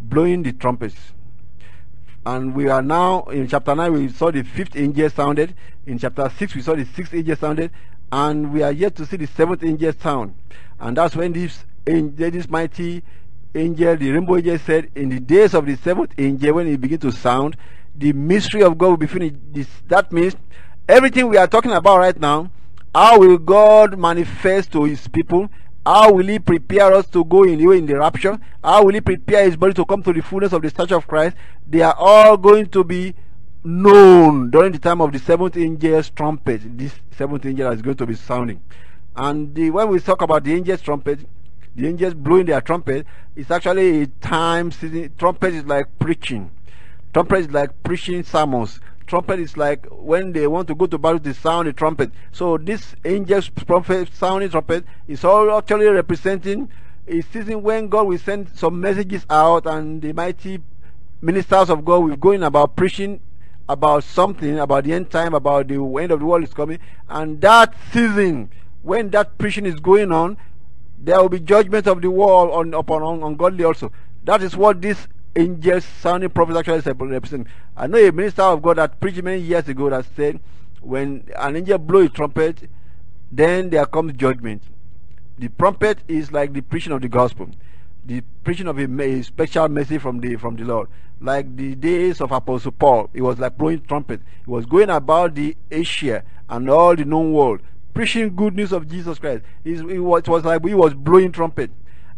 blowing 0.00 0.42
the 0.42 0.52
trumpets. 0.52 0.96
And 2.24 2.54
we 2.54 2.68
are 2.68 2.82
now 2.82 3.24
in 3.24 3.48
chapter 3.48 3.74
9, 3.74 3.92
we 3.92 4.08
saw 4.08 4.30
the 4.30 4.42
fifth 4.42 4.76
angel 4.76 5.10
sounded. 5.10 5.54
In 5.86 5.98
chapter 5.98 6.30
6, 6.38 6.54
we 6.54 6.62
saw 6.62 6.76
the 6.76 6.84
sixth 6.84 7.12
angel 7.14 7.34
sounded. 7.34 7.70
And 8.12 8.52
we 8.52 8.62
are 8.62 8.70
yet 8.70 8.94
to 8.96 9.06
see 9.06 9.16
the 9.16 9.26
seventh 9.26 9.64
angel 9.64 9.92
sound. 10.00 10.34
And 10.78 10.96
that's 10.96 11.16
when 11.16 11.32
this, 11.32 11.64
this 11.84 12.48
mighty 12.48 13.02
angel, 13.54 13.96
the 13.96 14.10
rainbow 14.10 14.36
angel 14.36 14.58
said, 14.58 14.90
in 14.94 15.08
the 15.08 15.18
days 15.18 15.54
of 15.54 15.66
the 15.66 15.76
seventh 15.76 16.12
angel, 16.18 16.54
when 16.54 16.68
it 16.68 16.80
begin 16.80 17.00
to 17.00 17.10
sound, 17.10 17.56
the 17.96 18.12
mystery 18.12 18.62
of 18.62 18.78
God 18.78 18.90
will 18.90 18.96
be 18.98 19.06
finished. 19.06 19.36
This, 19.52 19.68
that 19.88 20.12
means 20.12 20.36
everything 20.88 21.28
we 21.28 21.38
are 21.38 21.48
talking 21.48 21.72
about 21.72 21.98
right 21.98 22.18
now, 22.18 22.50
how 22.94 23.18
will 23.18 23.38
God 23.38 23.98
manifest 23.98 24.70
to 24.72 24.84
his 24.84 25.08
people? 25.08 25.48
How 25.84 26.12
will 26.12 26.26
he 26.26 26.38
prepare 26.38 26.94
us 26.94 27.06
to 27.08 27.24
go 27.24 27.42
in 27.44 27.60
in 27.60 27.86
the 27.86 27.98
rapture? 27.98 28.38
How 28.62 28.84
will 28.84 28.94
he 28.94 29.00
prepare 29.00 29.44
his 29.44 29.56
body 29.56 29.74
to 29.74 29.84
come 29.84 30.02
to 30.04 30.12
the 30.12 30.22
fullness 30.22 30.52
of 30.52 30.62
the 30.62 30.70
stature 30.70 30.96
of 30.96 31.06
Christ? 31.06 31.36
They 31.68 31.82
are 31.82 31.96
all 31.98 32.36
going 32.36 32.66
to 32.66 32.84
be 32.84 33.14
known 33.64 34.50
during 34.50 34.72
the 34.72 34.78
time 34.78 35.00
of 35.00 35.12
the 35.12 35.18
seventh 35.18 35.56
angel's 35.56 36.10
trumpet. 36.10 36.78
This 36.78 36.92
seventh 37.16 37.46
angel 37.46 37.70
is 37.72 37.82
going 37.82 37.96
to 37.96 38.06
be 38.06 38.14
sounding. 38.14 38.60
And 39.16 39.54
the, 39.54 39.70
when 39.70 39.88
we 39.88 40.00
talk 40.00 40.22
about 40.22 40.44
the 40.44 40.54
angel's 40.54 40.80
trumpet, 40.82 41.20
the 41.74 41.88
angels 41.88 42.14
blowing 42.14 42.46
their 42.46 42.60
trumpet 42.60 43.06
it's 43.34 43.50
actually 43.50 44.02
a 44.02 44.06
time 44.06 44.70
season 44.70 45.12
trumpet 45.18 45.54
is 45.54 45.64
like 45.64 45.86
preaching 45.98 46.50
trumpet 47.14 47.38
is 47.38 47.50
like 47.50 47.82
preaching 47.82 48.22
sermons 48.22 48.80
trumpet 49.12 49.38
is 49.38 49.58
like 49.58 49.84
when 49.90 50.32
they 50.32 50.46
want 50.46 50.66
to 50.66 50.74
go 50.74 50.86
to 50.86 50.96
battle 50.96 51.18
they 51.18 51.34
sound 51.34 51.68
the 51.68 51.72
trumpet 51.74 52.10
so 52.30 52.56
this 52.56 52.94
angels 53.04 53.50
prophet 53.50 54.08
sounding 54.14 54.48
trumpet 54.48 54.86
is 55.06 55.22
all 55.22 55.54
actually 55.58 55.84
representing 55.84 56.66
a 57.06 57.20
season 57.20 57.62
when 57.62 57.90
god 57.90 58.06
will 58.06 58.16
send 58.16 58.48
some 58.54 58.80
messages 58.80 59.26
out 59.28 59.66
and 59.66 60.00
the 60.00 60.14
mighty 60.14 60.58
ministers 61.20 61.68
of 61.68 61.84
god 61.84 61.98
will 61.98 62.16
go 62.16 62.30
in 62.30 62.42
about 62.42 62.74
preaching 62.74 63.20
about 63.68 64.02
something 64.02 64.58
about 64.58 64.84
the 64.84 64.94
end 64.94 65.10
time 65.10 65.34
about 65.34 65.68
the 65.68 65.74
end 65.74 66.10
of 66.10 66.20
the 66.20 66.24
world 66.24 66.42
is 66.42 66.54
coming 66.54 66.78
and 67.10 67.38
that 67.42 67.74
season 67.92 68.48
when 68.80 69.10
that 69.10 69.36
preaching 69.36 69.66
is 69.66 69.78
going 69.78 70.10
on 70.10 70.38
there 71.04 71.20
will 71.20 71.28
be 71.28 71.40
judgment 71.40 71.86
of 71.86 72.00
the 72.00 72.10
world 72.10 72.50
on 72.52 72.72
upon 72.74 73.02
ungodly 73.22 73.64
also. 73.64 73.90
That 74.24 74.42
is 74.42 74.56
what 74.56 74.80
this 74.80 75.08
angels 75.34 75.84
sounding 75.84 76.30
prophet 76.30 76.56
actually 76.56 77.08
represent. 77.08 77.46
I 77.76 77.86
know 77.86 77.98
a 77.98 78.12
minister 78.12 78.42
of 78.42 78.62
God 78.62 78.78
that 78.78 79.00
preached 79.00 79.22
many 79.22 79.40
years 79.40 79.68
ago 79.68 79.90
that 79.90 80.04
said, 80.14 80.40
when 80.80 81.28
an 81.38 81.56
angel 81.56 81.78
blow 81.78 82.00
a 82.00 82.08
trumpet, 82.08 82.68
then 83.30 83.70
there 83.70 83.86
comes 83.86 84.12
judgment. 84.14 84.62
The 85.38 85.48
trumpet 85.48 85.98
is 86.08 86.32
like 86.32 86.52
the 86.52 86.60
preaching 86.60 86.92
of 86.92 87.00
the 87.00 87.08
gospel, 87.08 87.48
the 88.04 88.22
preaching 88.44 88.66
of 88.66 88.78
a, 88.78 89.02
a 89.02 89.22
special 89.22 89.68
message 89.68 90.02
from 90.02 90.20
the 90.20 90.36
from 90.36 90.56
the 90.56 90.64
Lord. 90.64 90.88
Like 91.20 91.56
the 91.56 91.74
days 91.76 92.20
of 92.20 92.32
Apostle 92.32 92.72
Paul, 92.72 93.08
it 93.14 93.22
was 93.22 93.38
like 93.38 93.56
blowing 93.56 93.80
trumpet. 93.82 94.20
He 94.44 94.50
was 94.50 94.66
going 94.66 94.90
about 94.90 95.34
the 95.34 95.56
Asia 95.70 96.24
and 96.48 96.68
all 96.68 96.96
the 96.96 97.04
known 97.04 97.32
world, 97.32 97.60
preaching 97.94 98.34
good 98.34 98.54
news 98.56 98.72
of 98.72 98.88
Jesus 98.88 99.18
Christ. 99.18 99.44
It 99.64 99.82
was, 100.00 100.22
it 100.24 100.28
was 100.28 100.44
like 100.44 100.64
he 100.66 100.74
was 100.74 100.94
blowing 100.94 101.32
trumpet. 101.32 101.70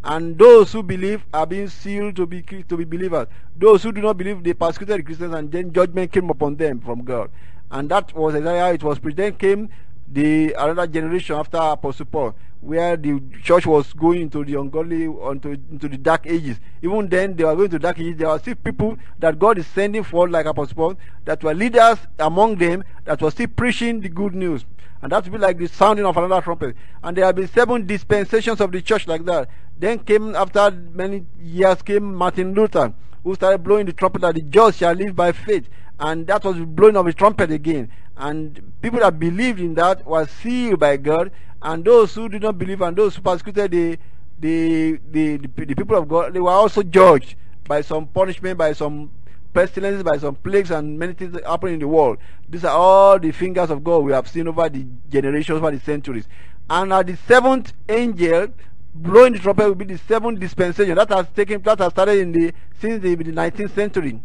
And 0.05 0.39
those 0.39 0.71
who 0.71 0.83
believe 0.83 1.25
are 1.33 1.47
being 1.47 1.69
sealed 1.69 2.17
to 2.17 2.27
be 2.27 2.43
to 2.43 2.77
be 2.77 2.85
believers. 2.85 3.27
Those 3.57 3.83
who 3.83 3.91
do 3.91 4.03
not 4.03 4.19
believe, 4.19 4.45
they 4.45 4.53
persecuted 4.53 5.07
Christians, 5.07 5.35
and 5.35 5.51
then 5.51 5.73
judgment 5.73 6.13
came 6.13 6.29
upon 6.29 6.57
them 6.57 6.81
from 6.81 7.05
God. 7.05 7.31
And 7.71 7.89
that 7.89 8.15
was 8.15 8.35
exactly 8.35 8.59
how 8.61 8.73
it 8.73 8.83
was. 8.83 8.99
Then 9.03 9.33
came 9.35 9.71
the 10.07 10.53
another 10.53 10.87
generation 10.87 11.37
after 11.37 11.57
Apostle 11.57 12.07
Paul, 12.07 12.35
where 12.61 12.97
the 12.97 13.21
church 13.43 13.67
was 13.67 13.93
going 13.93 14.23
into 14.23 14.45
the 14.45 14.59
ungodly, 14.59 15.05
into, 15.05 15.51
into 15.71 15.89
the 15.89 15.99
dark 15.99 16.27
ages. 16.27 16.59
Even 16.83 17.09
then, 17.09 17.37
they 17.37 17.45
were 17.45 17.57
going 17.57 17.71
to 17.71 17.79
dark 17.79 17.99
ages. 17.99 18.17
There 18.17 18.29
were 18.29 18.39
still 18.39 18.55
people 18.55 18.97
that 19.19 19.39
God 19.39 19.59
is 19.59 19.67
sending 19.67 20.03
forth, 20.03 20.31
like 20.31 20.47
Apostle 20.47 20.75
Paul, 20.75 20.97
that 21.25 21.43
were 21.43 21.55
leaders 21.55 21.99
among 22.19 22.57
them, 22.57 22.85
that 23.05 23.21
were 23.21 23.31
still 23.31 23.49
preaching 23.49 24.01
the 24.01 24.09
good 24.09 24.35
news. 24.35 24.65
And 25.03 25.13
that 25.13 25.25
would 25.25 25.33
be 25.33 25.39
like 25.39 25.59
the 25.59 25.67
sounding 25.67 26.07
of 26.07 26.17
another 26.17 26.41
trumpet. 26.41 26.77
And 27.03 27.15
there 27.15 27.27
have 27.27 27.37
been 27.37 27.49
seven 27.49 27.87
dispensations 27.87 28.61
of 28.61 28.73
the 28.73 28.81
church 28.81 29.07
like 29.07 29.27
that. 29.27 29.51
Then 29.79 29.99
came, 29.99 30.35
after 30.35 30.71
many 30.71 31.27
years, 31.39 31.83
came 31.83 32.15
Martin 32.15 32.55
Luther, 32.55 32.95
who 33.23 33.35
started 33.35 33.63
blowing 33.63 33.85
the 33.85 33.93
trumpet 33.93 34.23
that 34.23 34.35
the 34.37 34.41
just 34.41 34.79
shall 34.79 34.95
live 34.95 35.15
by 35.15 35.33
faith. 35.33 35.69
And 36.01 36.27
that 36.29 36.43
was 36.43 36.57
blowing 36.59 36.97
of 36.97 37.05
the 37.05 37.13
trumpet 37.13 37.51
again. 37.51 37.91
And 38.17 38.73
people 38.81 39.01
that 39.01 39.19
believed 39.19 39.61
in 39.61 39.75
that 39.75 40.07
were 40.07 40.27
sealed 40.27 40.81
by 40.81 40.97
God. 40.97 41.31
And 41.63 41.85
those 41.85 42.15
who 42.15 42.29
did 42.29 42.43
not 42.43 42.59
believe 42.59 42.81
and 42.83 42.97
those 42.97 43.17
who 43.17 43.23
persecuted 43.23 43.71
the, 43.71 43.99
the, 44.39 45.01
the, 45.11 45.37
the, 45.39 45.65
the 45.65 45.75
people 45.75 45.97
of 45.97 46.09
God, 46.09 46.35
they 46.35 46.41
were 46.41 46.51
also 46.51 46.83
judged 46.83 47.37
by 47.67 47.81
some 47.81 48.07
punishment, 48.07 48.59
by 48.59 48.73
some 48.73 49.11
pestilences, 49.53 50.03
by 50.03 50.19
some 50.19 50.35
plagues, 50.35 50.71
and 50.71 50.99
many 50.99 51.15
things 51.15 51.33
that 51.33 51.45
happen 51.47 51.73
in 51.73 51.79
the 51.81 51.89
world. 51.89 52.19
These 52.49 52.65
are 52.65 52.77
all 52.77 53.19
the 53.19 53.33
fingers 53.33 53.71
of 53.71 53.83
God 53.83 53.99
we 54.05 54.13
have 54.13 54.29
seen 54.29 54.49
over 54.49 54.69
the 54.69 54.85
generations, 55.09 55.57
over 55.57 55.71
the 55.71 55.81
centuries. 55.81 56.29
And 56.69 56.93
at 56.93 57.07
the 57.07 57.17
seventh 57.29 57.73
angel 57.89 58.49
blowing 58.95 59.33
the 59.33 59.39
trumpet 59.41 59.67
will 59.67 59.75
be 59.75 59.85
the 59.85 59.99
seventh 59.99 60.39
dispensation 60.39 60.95
that 60.95 61.09
has 61.09 61.27
taken 61.35 61.61
that 61.63 61.79
has 61.79 61.93
started 61.93 62.19
in 62.19 62.33
the 62.33 62.53
since 62.81 63.03
the, 63.03 63.15
the 63.15 63.33
19th 63.33 63.75
century, 63.75 64.21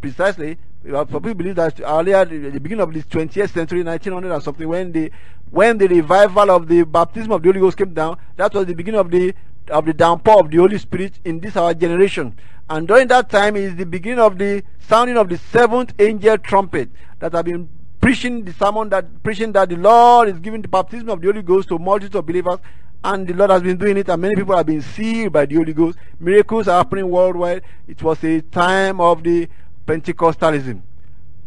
precisely 0.00 0.58
Uh, 0.86 1.04
Some 1.10 1.22
people 1.22 1.34
believe 1.34 1.56
that 1.56 1.80
earlier, 1.80 2.24
the 2.24 2.58
beginning 2.60 2.82
of 2.82 2.92
the 2.92 3.02
20th 3.02 3.50
century, 3.50 3.82
1900 3.82 4.30
or 4.30 4.40
something, 4.40 4.68
when 4.68 4.92
the 4.92 5.10
when 5.50 5.78
the 5.78 5.86
revival 5.86 6.50
of 6.50 6.68
the 6.68 6.82
baptism 6.82 7.32
of 7.32 7.42
the 7.42 7.48
Holy 7.48 7.60
Ghost 7.60 7.76
came 7.76 7.94
down, 7.94 8.18
that 8.36 8.52
was 8.52 8.66
the 8.66 8.74
beginning 8.74 9.00
of 9.00 9.10
the 9.10 9.34
of 9.68 9.86
the 9.86 9.94
downpour 9.94 10.40
of 10.40 10.50
the 10.50 10.58
Holy 10.58 10.76
Spirit 10.78 11.18
in 11.24 11.40
this 11.40 11.56
our 11.56 11.72
generation. 11.72 12.36
And 12.68 12.86
during 12.86 13.08
that 13.08 13.30
time 13.30 13.56
is 13.56 13.76
the 13.76 13.86
beginning 13.86 14.18
of 14.18 14.36
the 14.36 14.62
sounding 14.78 15.16
of 15.16 15.28
the 15.28 15.38
seventh 15.38 15.94
angel 15.98 16.36
trumpet 16.38 16.90
that 17.18 17.32
have 17.32 17.46
been 17.46 17.68
preaching 18.00 18.44
the 18.44 18.52
sermon 18.52 18.90
that 18.90 19.22
preaching 19.22 19.52
that 19.52 19.70
the 19.70 19.76
Lord 19.76 20.28
is 20.28 20.38
giving 20.38 20.60
the 20.60 20.68
baptism 20.68 21.08
of 21.08 21.20
the 21.22 21.28
Holy 21.28 21.42
Ghost 21.42 21.68
to 21.68 21.78
multitudes 21.78 22.16
of 22.16 22.26
believers, 22.26 22.58
and 23.02 23.26
the 23.26 23.32
Lord 23.32 23.50
has 23.50 23.62
been 23.62 23.78
doing 23.78 23.96
it, 23.96 24.08
and 24.10 24.20
many 24.20 24.34
people 24.34 24.54
have 24.56 24.66
been 24.66 24.82
sealed 24.82 25.32
by 25.32 25.46
the 25.46 25.54
Holy 25.54 25.72
Ghost. 25.72 25.98
Miracles 26.20 26.68
are 26.68 26.78
happening 26.78 27.08
worldwide. 27.08 27.62
It 27.88 28.02
was 28.02 28.22
a 28.24 28.42
time 28.42 29.00
of 29.00 29.22
the 29.22 29.48
Pentecostalism, 29.86 30.80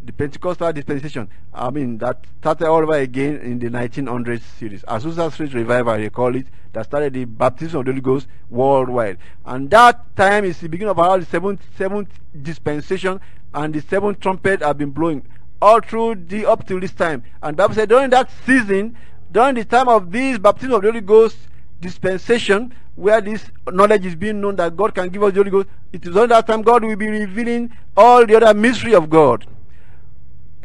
the 0.03 0.13
Pentecostal 0.13 0.71
dispensation. 0.71 1.27
I 1.53 1.69
mean, 1.71 1.97
that 1.97 2.23
started 2.39 2.67
all 2.67 2.83
over 2.83 2.93
again 2.93 3.37
in 3.37 3.59
the 3.59 3.69
1900s 3.69 4.41
series. 4.59 4.83
Azusa 4.83 5.31
Street 5.31 5.53
Revival, 5.53 5.97
they 5.97 6.09
call 6.09 6.35
it, 6.35 6.45
that 6.73 6.85
started 6.85 7.13
the 7.13 7.25
baptism 7.25 7.79
of 7.79 7.85
the 7.85 7.91
Holy 7.91 8.01
Ghost 8.01 8.27
worldwide. 8.49 9.17
And 9.45 9.69
that 9.71 10.15
time 10.15 10.45
is 10.45 10.59
the 10.59 10.69
beginning 10.69 10.91
of 10.91 10.99
our 10.99 11.21
seventh, 11.23 11.61
seventh 11.77 12.09
dispensation, 12.39 13.19
and 13.53 13.73
the 13.73 13.81
seventh 13.81 14.19
trumpet 14.19 14.61
have 14.61 14.77
been 14.77 14.91
blowing 14.91 15.27
all 15.61 15.81
through 15.81 16.15
the 16.27 16.45
up 16.45 16.67
till 16.67 16.79
this 16.79 16.93
time. 16.93 17.23
And 17.41 17.57
Bible 17.57 17.73
said 17.73 17.89
during 17.89 18.11
that 18.11 18.29
season, 18.45 18.95
during 19.31 19.55
the 19.55 19.65
time 19.65 19.87
of 19.87 20.11
this 20.11 20.37
baptism 20.37 20.73
of 20.73 20.81
the 20.83 20.89
Holy 20.89 21.01
Ghost 21.01 21.37
dispensation, 21.81 22.73
where 22.97 23.21
this 23.21 23.45
knowledge 23.71 24.05
is 24.07 24.15
being 24.15 24.41
known 24.41 24.55
that 24.55 24.75
God 24.75 24.93
can 24.95 25.09
give 25.09 25.21
us 25.21 25.31
the 25.31 25.39
Holy 25.39 25.51
Ghost, 25.51 25.67
it 25.93 26.05
is 26.05 26.17
on 26.17 26.29
that 26.29 26.47
time 26.47 26.63
God 26.63 26.83
will 26.83 26.95
be 26.95 27.07
revealing 27.07 27.71
all 27.95 28.25
the 28.25 28.35
other 28.35 28.53
mystery 28.53 28.95
of 28.95 29.07
God 29.09 29.45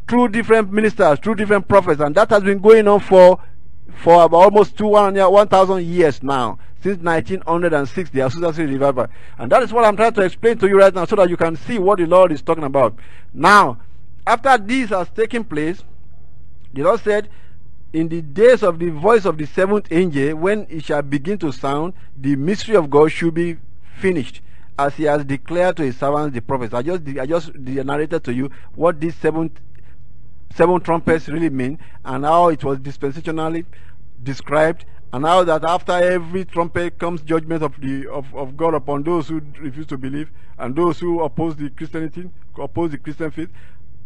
through 0.08 0.28
different 0.28 0.72
ministers, 0.72 1.18
through 1.18 1.34
different 1.34 1.68
prophets, 1.68 2.00
and 2.00 2.14
that 2.14 2.30
has 2.30 2.42
been 2.42 2.58
going 2.58 2.88
on 2.88 3.00
for 3.00 3.38
for 3.96 4.34
almost 4.34 4.78
two 4.78 4.86
one 4.86 5.14
one 5.14 5.46
thousand 5.46 5.84
years 5.84 6.22
now, 6.22 6.58
since 6.82 6.98
1906, 7.02 8.10
the 8.10 8.20
Azusa 8.20 8.58
revival, 8.66 9.06
and 9.38 9.52
that 9.52 9.62
is 9.62 9.70
what 9.70 9.84
I'm 9.84 9.96
trying 9.96 10.14
to 10.14 10.22
explain 10.22 10.56
to 10.58 10.68
you 10.68 10.78
right 10.78 10.94
now, 10.94 11.04
so 11.04 11.16
that 11.16 11.28
you 11.28 11.36
can 11.36 11.56
see 11.56 11.78
what 11.78 11.98
the 11.98 12.06
Lord 12.06 12.32
is 12.32 12.40
talking 12.40 12.64
about. 12.64 12.94
Now, 13.34 13.78
after 14.26 14.56
this 14.56 14.88
has 14.88 15.10
taken 15.10 15.44
place, 15.44 15.82
the 16.72 16.82
Lord 16.82 17.00
said, 17.00 17.28
in 17.92 18.08
the 18.08 18.22
days 18.22 18.62
of 18.62 18.78
the 18.78 18.90
voice 18.90 19.24
of 19.24 19.36
the 19.36 19.46
seventh 19.46 19.90
angel, 19.90 20.36
when 20.36 20.66
it 20.70 20.84
shall 20.84 21.02
begin 21.02 21.38
to 21.38 21.52
sound, 21.52 21.92
the 22.16 22.36
mystery 22.36 22.74
of 22.76 22.88
God 22.88 23.12
should 23.12 23.34
be 23.34 23.58
finished, 23.98 24.40
as 24.78 24.94
He 24.94 25.04
has 25.04 25.24
declared 25.24 25.76
to 25.76 25.82
His 25.82 25.96
servants 25.96 26.34
the 26.34 26.40
prophets. 26.40 26.72
I 26.72 26.82
just 26.82 27.02
I 27.06 27.26
just 27.26 27.54
narrated 27.54 28.24
to 28.24 28.32
you 28.32 28.50
what 28.74 29.00
these 29.00 29.14
seven 29.16 29.50
seven 30.54 30.80
trumpets 30.80 31.28
really 31.28 31.50
mean, 31.50 31.78
and 32.04 32.24
how 32.24 32.48
it 32.48 32.64
was 32.64 32.78
dispensationally 32.78 33.66
described, 34.22 34.84
and 35.12 35.24
how 35.24 35.44
that 35.44 35.64
after 35.64 35.92
every 35.92 36.44
trumpet 36.44 36.98
comes 36.98 37.20
judgment 37.22 37.62
of 37.62 37.78
the 37.80 38.08
of, 38.08 38.34
of 38.34 38.56
God 38.56 38.74
upon 38.74 39.02
those 39.02 39.28
who 39.28 39.42
refuse 39.60 39.86
to 39.88 39.98
believe 39.98 40.30
and 40.58 40.74
those 40.76 40.98
who 40.98 41.22
oppose 41.22 41.56
the 41.56 41.68
Christianity, 41.70 42.30
oppose 42.58 42.90
the 42.90 42.98
Christian 42.98 43.30
faith, 43.30 43.50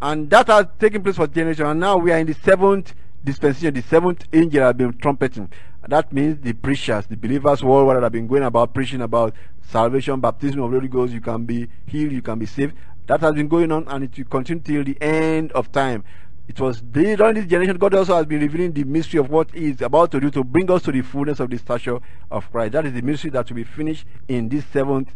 and 0.02 0.28
that 0.30 0.48
has 0.48 0.66
taken 0.80 1.02
place 1.02 1.16
for 1.16 1.26
generation. 1.28 1.66
And 1.66 1.78
now 1.78 1.96
we 1.98 2.10
are 2.10 2.18
in 2.18 2.26
the 2.26 2.34
seventh 2.34 2.94
dispensation, 3.26 3.74
the 3.74 3.82
seventh 3.82 4.24
angel 4.32 4.62
has 4.62 4.74
been 4.74 4.96
trumpeting. 4.98 5.50
That 5.86 6.12
means 6.12 6.40
the 6.40 6.52
preachers, 6.52 7.06
the 7.06 7.16
believers 7.16 7.62
worldwide 7.62 8.02
have 8.02 8.12
been 8.12 8.26
going 8.26 8.44
about 8.44 8.72
preaching 8.72 9.02
about 9.02 9.34
salvation, 9.60 10.20
baptism 10.20 10.62
of 10.62 10.70
the 10.70 10.78
Holy 10.78 10.88
Ghost, 10.88 11.12
you 11.12 11.20
can 11.20 11.44
be 11.44 11.68
healed, 11.86 12.12
you 12.12 12.22
can 12.22 12.38
be 12.38 12.46
saved. 12.46 12.74
That 13.06 13.20
has 13.20 13.34
been 13.34 13.48
going 13.48 13.70
on 13.70 13.86
and 13.88 14.04
it 14.04 14.16
will 14.16 14.24
continue 14.24 14.62
till 14.62 14.84
the 14.84 14.96
end 15.02 15.52
of 15.52 15.70
time. 15.70 16.04
It 16.48 16.60
was 16.60 16.80
during 16.80 17.34
this 17.34 17.46
generation, 17.46 17.76
God 17.76 17.94
also 17.94 18.16
has 18.16 18.26
been 18.26 18.40
revealing 18.40 18.72
the 18.72 18.84
mystery 18.84 19.18
of 19.18 19.28
what 19.28 19.50
He 19.50 19.66
is 19.66 19.82
about 19.82 20.12
to 20.12 20.20
do 20.20 20.30
to 20.30 20.44
bring 20.44 20.70
us 20.70 20.82
to 20.82 20.92
the 20.92 21.02
fullness 21.02 21.40
of 21.40 21.50
the 21.50 21.58
stature 21.58 21.98
of 22.30 22.50
Christ. 22.52 22.72
That 22.72 22.86
is 22.86 22.92
the 22.92 23.02
mystery 23.02 23.30
that 23.30 23.48
will 23.48 23.56
be 23.56 23.64
finished 23.64 24.06
in 24.28 24.48
this 24.48 24.64
seventh 24.72 25.12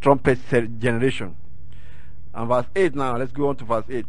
trumpet 0.00 0.38
generation. 0.78 1.36
And 2.34 2.48
verse 2.48 2.66
8 2.74 2.94
now, 2.94 3.16
let's 3.18 3.32
go 3.32 3.48
on 3.48 3.56
to 3.56 3.64
verse 3.64 3.84
8. 3.88 4.06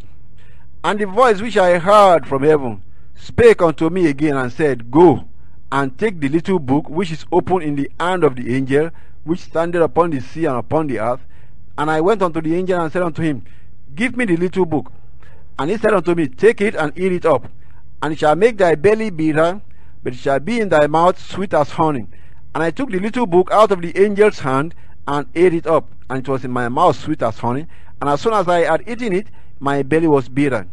And 0.86 1.00
the 1.00 1.06
voice 1.06 1.42
which 1.42 1.58
I 1.58 1.78
heard 1.80 2.26
from 2.26 2.44
heaven 2.44 2.82
spake 3.16 3.62
unto 3.62 3.90
me 3.90 4.08
again 4.08 4.36
and 4.36 4.52
said, 4.52 4.92
Go 4.92 5.26
and 5.72 5.98
take 5.98 6.20
the 6.20 6.30
little 6.30 6.60
book 6.60 6.90
which 6.90 7.12
is 7.12 7.26
open 7.32 7.62
in 7.62 7.76
the 7.76 7.90
hand 8.00 8.24
of 8.24 8.36
the 8.36 8.56
angel 8.56 8.92
which 9.24 9.40
standeth 9.42 9.82
upon 9.82 10.10
the 10.10 10.20
sea 10.20 10.46
and 10.46 10.58
upon 10.58 10.88
the 10.88 11.00
earth. 11.00 11.22
And 11.78 11.90
I 11.90 12.02
went 12.02 12.22
unto 12.22 12.42
the 12.42 12.56
angel 12.56 12.82
and 12.82 12.92
said 12.92 13.04
unto 13.04 13.22
him, 13.22 13.44
Give 13.96 14.16
me 14.16 14.26
the 14.26 14.38
little 14.38 14.66
book. 14.66 14.92
And 15.58 15.70
he 15.70 15.78
said 15.78 15.94
unto 15.94 16.16
me, 16.16 16.28
Take 16.28 16.62
it 16.62 16.76
and 16.76 16.98
eat 16.98 17.12
it 17.12 17.26
up, 17.26 17.48
and 18.02 18.14
it 18.14 18.20
shall 18.20 18.36
make 18.36 18.58
thy 18.58 18.76
belly 18.76 19.10
bitter, 19.10 19.62
but 20.04 20.14
it 20.14 20.20
shall 20.20 20.40
be 20.40 20.60
in 20.60 20.70
thy 20.70 20.88
mouth 20.88 21.20
sweet 21.20 21.54
as 21.54 21.72
honey. 21.72 22.08
And 22.54 22.64
I 22.64 22.72
took 22.72 22.90
the 22.90 23.00
little 23.00 23.26
book 23.26 23.50
out 23.52 23.72
of 23.72 23.82
the 23.82 23.96
angel's 23.96 24.40
hand 24.40 24.74
and 25.08 25.28
ate 25.36 25.54
it 25.54 25.68
up, 25.68 25.90
and 26.10 26.20
it 26.20 26.28
was 26.28 26.44
in 26.44 26.52
my 26.52 26.68
mouth 26.68 26.98
sweet 26.98 27.22
as 27.22 27.38
honey. 27.38 27.68
And 28.02 28.10
as 28.10 28.22
soon 28.22 28.34
as 28.34 28.48
I 28.48 28.62
had 28.62 28.88
eaten 28.88 29.14
it, 29.14 29.28
my 29.60 29.84
belly 29.84 30.08
was 30.08 30.28
bitter. 30.28 30.68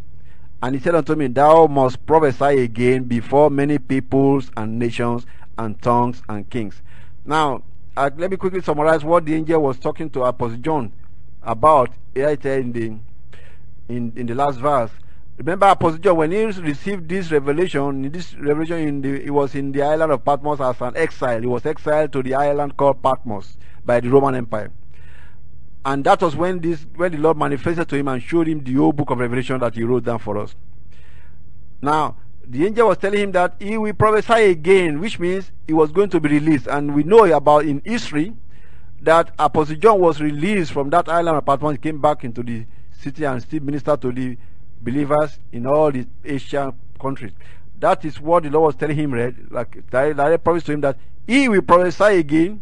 And 0.63 0.75
he 0.75 0.81
said 0.81 0.95
unto 0.95 1.15
me, 1.15 1.29
Thou 1.29 1.67
must 1.67 2.05
prophesy 2.05 2.63
again 2.63 3.05
before 3.05 3.49
many 3.51 3.79
peoples 3.79 4.51
and 4.57 4.79
nations 4.79 5.25
and 5.57 5.81
tongues 5.81 6.23
and 6.29 6.49
kings. 6.51 6.83
Now, 7.25 7.63
uh, 7.97 8.11
let 8.17 8.31
me 8.31 8.37
quickly 8.37 8.63
summarize 8.63 9.05
what 9.05 9.25
the 9.25 9.35
angel 9.35 9.63
was 9.63 9.79
talking 9.79 10.11
to 10.11 10.25
Apostle 10.25 10.59
John 10.59 10.93
about 11.43 11.91
right 12.17 12.45
in 12.45 12.73
the 12.73 12.97
in, 13.89 14.13
in 14.17 14.27
the 14.27 14.35
last 14.35 14.59
verse. 14.59 14.91
Remember 15.37 15.67
Apostle 15.67 15.99
John 15.99 16.17
when 16.17 16.33
he 16.33 16.45
received 16.45 17.09
this 17.09 17.31
revelation, 17.31 18.11
this 18.11 18.35
revelation 18.35 18.79
in 18.79 19.01
the, 19.01 19.23
he 19.23 19.31
was 19.31 19.55
in 19.55 19.71
the 19.73 19.83
island 19.83 20.11
of 20.13 20.25
Patmos 20.25 20.61
as 20.61 20.81
an 20.81 20.97
exile. 20.97 21.41
He 21.41 21.47
was 21.47 21.65
exiled 21.65 22.13
to 22.13 22.23
the 22.23 22.35
island 22.35 22.77
called 22.77 23.03
Patmos 23.03 23.57
by 23.85 24.01
the 24.01 24.09
Roman 24.11 24.35
Empire. 24.35 24.71
And 25.89 26.05
that 26.05 26.21
was 26.21 26.37
when 26.37 26.61
this 26.61 26.85
when 26.97 27.13
the 27.13 27.17
Lord 27.17 27.39
manifested 27.39 27.89
to 27.89 27.97
him 27.97 28.09
and 28.09 28.23
showed 28.23 28.47
him 28.47 28.63
the 28.63 28.75
whole 28.75 28.93
book 28.93 29.09
of 29.09 29.21
Revelation 29.21 29.59
that 29.61 29.75
he 29.75 29.85
wrote 29.85 30.05
down 30.05 30.19
for 30.19 30.37
us. 30.37 30.55
Now, 31.81 32.17
the 32.47 32.67
angel 32.67 32.89
was 32.89 32.99
telling 32.99 33.21
him 33.21 33.33
that 33.33 33.55
he 33.59 33.79
will 33.79 33.95
prophesy 33.95 34.51
again, 34.51 35.01
which 35.01 35.19
means 35.19 35.51
he 35.67 35.73
was 35.73 35.91
going 35.91 36.11
to 36.11 36.21
be 36.21 36.29
released. 36.29 36.67
And 36.67 36.95
we 36.95 37.05
know 37.05 37.25
about 37.33 37.65
in 37.65 37.81
history 37.87 38.35
that 39.01 39.33
Apostle 39.39 39.77
John 39.77 39.99
was 39.99 40.21
released 40.21 40.73
from 40.73 40.91
that 40.91 41.09
island 41.09 41.39
apartment, 41.39 41.79
he 41.79 41.89
came 41.91 42.03
back 42.03 42.23
into 42.23 42.43
the 42.43 42.67
city 42.93 43.25
and 43.25 43.41
still 43.41 43.63
ministered 43.63 44.03
to 44.03 44.13
the 44.13 44.37
believers 44.83 45.39
in 45.53 45.67
all 45.67 45.91
the 45.91 46.07
Asian 46.23 46.71
countries. 47.01 47.33
That 47.81 48.05
is 48.05 48.21
what 48.21 48.43
the 48.43 48.51
Lord 48.51 48.67
was 48.67 48.77
telling 48.77 48.99
him, 48.99 49.15
right? 49.15 49.35
Like 49.51 49.89
direct 49.89 50.45
promise 50.45 50.65
to 50.65 50.73
him 50.73 50.83
that 50.83 50.99
he 51.27 51.49
will 51.49 51.63
prophesy 51.63 52.19
again 52.19 52.61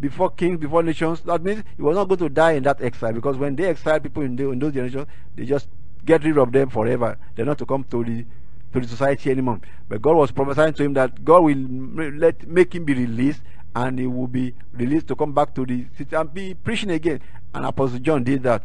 before 0.00 0.30
kings, 0.30 0.58
before 0.58 0.82
nations. 0.82 1.20
That 1.22 1.42
means 1.42 1.62
he 1.76 1.82
was 1.82 1.96
not 1.96 2.08
going 2.08 2.18
to 2.18 2.28
die 2.28 2.52
in 2.52 2.62
that 2.64 2.80
exile 2.80 3.12
because 3.12 3.36
when 3.36 3.56
they 3.56 3.64
exile 3.64 4.00
people 4.00 4.22
in, 4.22 4.36
the, 4.36 4.50
in 4.50 4.58
those 4.58 4.72
generations, 4.72 5.06
they 5.34 5.44
just 5.44 5.68
get 6.04 6.24
rid 6.24 6.38
of 6.38 6.52
them 6.52 6.70
forever. 6.70 7.18
They're 7.34 7.46
not 7.46 7.58
to 7.58 7.66
come 7.66 7.84
to 7.84 8.04
the 8.04 8.24
to 8.72 8.80
the 8.80 8.86
society 8.88 9.30
anymore. 9.30 9.60
But 9.88 10.02
God 10.02 10.16
was 10.16 10.30
prophesying 10.30 10.74
to 10.74 10.84
him 10.84 10.92
that 10.94 11.24
God 11.24 11.42
will 11.44 11.56
let 11.56 12.46
make 12.46 12.74
him 12.74 12.84
be 12.84 12.94
released 12.94 13.42
and 13.74 13.98
he 13.98 14.06
will 14.06 14.26
be 14.26 14.54
released 14.72 15.08
to 15.08 15.16
come 15.16 15.32
back 15.32 15.54
to 15.54 15.64
the 15.64 15.86
city 15.96 16.14
and 16.14 16.32
be 16.32 16.54
preaching 16.54 16.90
again. 16.90 17.20
And 17.54 17.64
Apostle 17.64 17.98
John 17.98 18.24
did 18.24 18.42
that. 18.42 18.62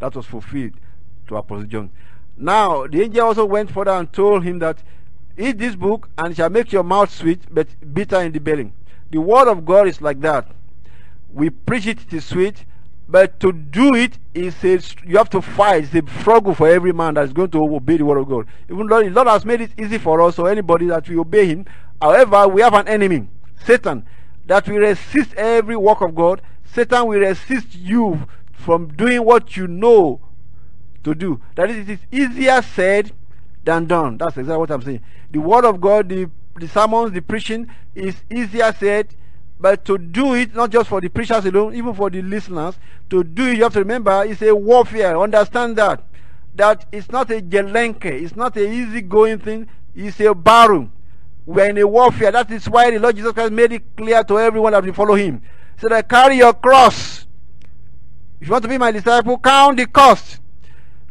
That 0.00 0.14
was 0.14 0.26
fulfilled 0.26 0.72
to 1.28 1.36
Apostle 1.36 1.66
John. 1.66 1.90
Now 2.36 2.86
the 2.86 3.02
angel 3.02 3.26
also 3.26 3.44
went 3.44 3.70
further 3.70 3.92
and 3.92 4.12
told 4.12 4.44
him 4.44 4.58
that 4.60 4.82
eat 5.36 5.58
this 5.58 5.74
book 5.74 6.08
and 6.18 6.32
it 6.32 6.36
shall 6.36 6.50
make 6.50 6.72
your 6.72 6.82
mouth 6.82 7.10
sweet 7.10 7.42
but 7.50 7.68
bitter 7.94 8.20
in 8.20 8.32
the 8.32 8.40
belly. 8.40 8.72
The 9.10 9.20
word 9.20 9.48
of 9.48 9.64
God 9.64 9.88
is 9.88 10.02
like 10.02 10.20
that 10.20 10.46
we 11.32 11.50
preach 11.50 11.86
it, 11.86 12.00
it 12.02 12.12
is 12.12 12.24
sweet, 12.24 12.64
but 13.08 13.40
to 13.40 13.52
do 13.52 13.94
it 13.94 14.18
is 14.34 14.62
a, 14.64 14.80
you 15.06 15.16
have 15.16 15.30
to 15.30 15.40
fight. 15.40 15.84
It's 15.84 15.94
a 15.94 16.20
struggle 16.20 16.54
for 16.54 16.68
every 16.68 16.92
man 16.92 17.14
that 17.14 17.24
is 17.24 17.32
going 17.32 17.50
to 17.50 17.62
obey 17.62 17.96
the 17.96 18.04
word 18.04 18.18
of 18.18 18.28
God. 18.28 18.46
Even 18.70 18.86
though 18.86 19.02
the 19.02 19.10
Lord 19.10 19.28
has 19.28 19.44
made 19.44 19.62
it 19.62 19.70
easy 19.78 19.98
for 19.98 20.20
us 20.20 20.38
or 20.38 20.50
anybody 20.50 20.86
that 20.86 21.08
we 21.08 21.16
obey 21.16 21.46
Him, 21.46 21.66
however, 22.00 22.46
we 22.48 22.60
have 22.60 22.74
an 22.74 22.86
enemy, 22.86 23.28
Satan, 23.64 24.06
that 24.46 24.68
will 24.68 24.78
resist 24.78 25.34
every 25.34 25.76
work 25.76 26.00
of 26.02 26.14
God. 26.14 26.42
Satan 26.64 27.06
will 27.06 27.20
resist 27.20 27.74
you 27.74 28.28
from 28.52 28.88
doing 28.88 29.24
what 29.24 29.56
you 29.56 29.66
know 29.66 30.20
to 31.04 31.14
do. 31.14 31.40
That 31.54 31.70
is, 31.70 31.88
it 31.88 31.92
is 31.92 32.00
easier 32.10 32.60
said 32.60 33.12
than 33.64 33.86
done. 33.86 34.18
That's 34.18 34.36
exactly 34.36 34.58
what 34.58 34.70
I'm 34.70 34.82
saying. 34.82 35.00
The 35.30 35.40
word 35.40 35.64
of 35.64 35.80
God, 35.80 36.08
the, 36.08 36.30
the 36.56 36.68
sermons, 36.68 37.12
the 37.12 37.20
preaching 37.20 37.68
is 37.94 38.16
easier 38.30 38.74
said 38.78 39.14
but 39.60 39.84
to 39.86 39.98
do 39.98 40.34
it, 40.34 40.54
not 40.54 40.70
just 40.70 40.88
for 40.88 41.00
the 41.00 41.08
preachers 41.08 41.44
alone, 41.44 41.74
even 41.74 41.94
for 41.94 42.10
the 42.10 42.22
listeners, 42.22 42.78
to 43.10 43.24
do 43.24 43.48
it, 43.48 43.56
you 43.56 43.64
have 43.64 43.72
to 43.72 43.80
remember 43.80 44.24
it's 44.24 44.42
a 44.42 44.54
warfare. 44.54 45.18
Understand 45.20 45.76
that. 45.76 46.02
That 46.54 46.86
it's 46.92 47.10
not 47.10 47.30
a 47.30 47.40
gelenke, 47.40 48.06
it's 48.06 48.36
not 48.36 48.56
an 48.56 48.72
easy 48.72 49.00
going 49.00 49.38
thing, 49.38 49.68
it's 49.94 50.20
a 50.20 50.34
battle. 50.34 50.90
We're 51.46 51.70
in 51.70 51.78
a 51.78 51.86
warfare. 51.86 52.30
That 52.30 52.50
is 52.50 52.68
why 52.68 52.90
the 52.90 52.98
Lord 52.98 53.16
Jesus 53.16 53.32
Christ 53.32 53.52
made 53.52 53.72
it 53.72 53.96
clear 53.96 54.22
to 54.22 54.38
everyone 54.38 54.72
that 54.72 54.84
will 54.84 54.92
follow 54.92 55.14
him. 55.14 55.40
He 55.80 55.88
said, 55.88 56.08
carry 56.08 56.36
your 56.36 56.52
cross. 56.52 57.26
If 58.40 58.48
you 58.48 58.52
want 58.52 58.62
to 58.62 58.68
be 58.68 58.78
my 58.78 58.90
disciple, 58.90 59.38
count 59.38 59.78
the 59.78 59.86
cost. 59.86 60.40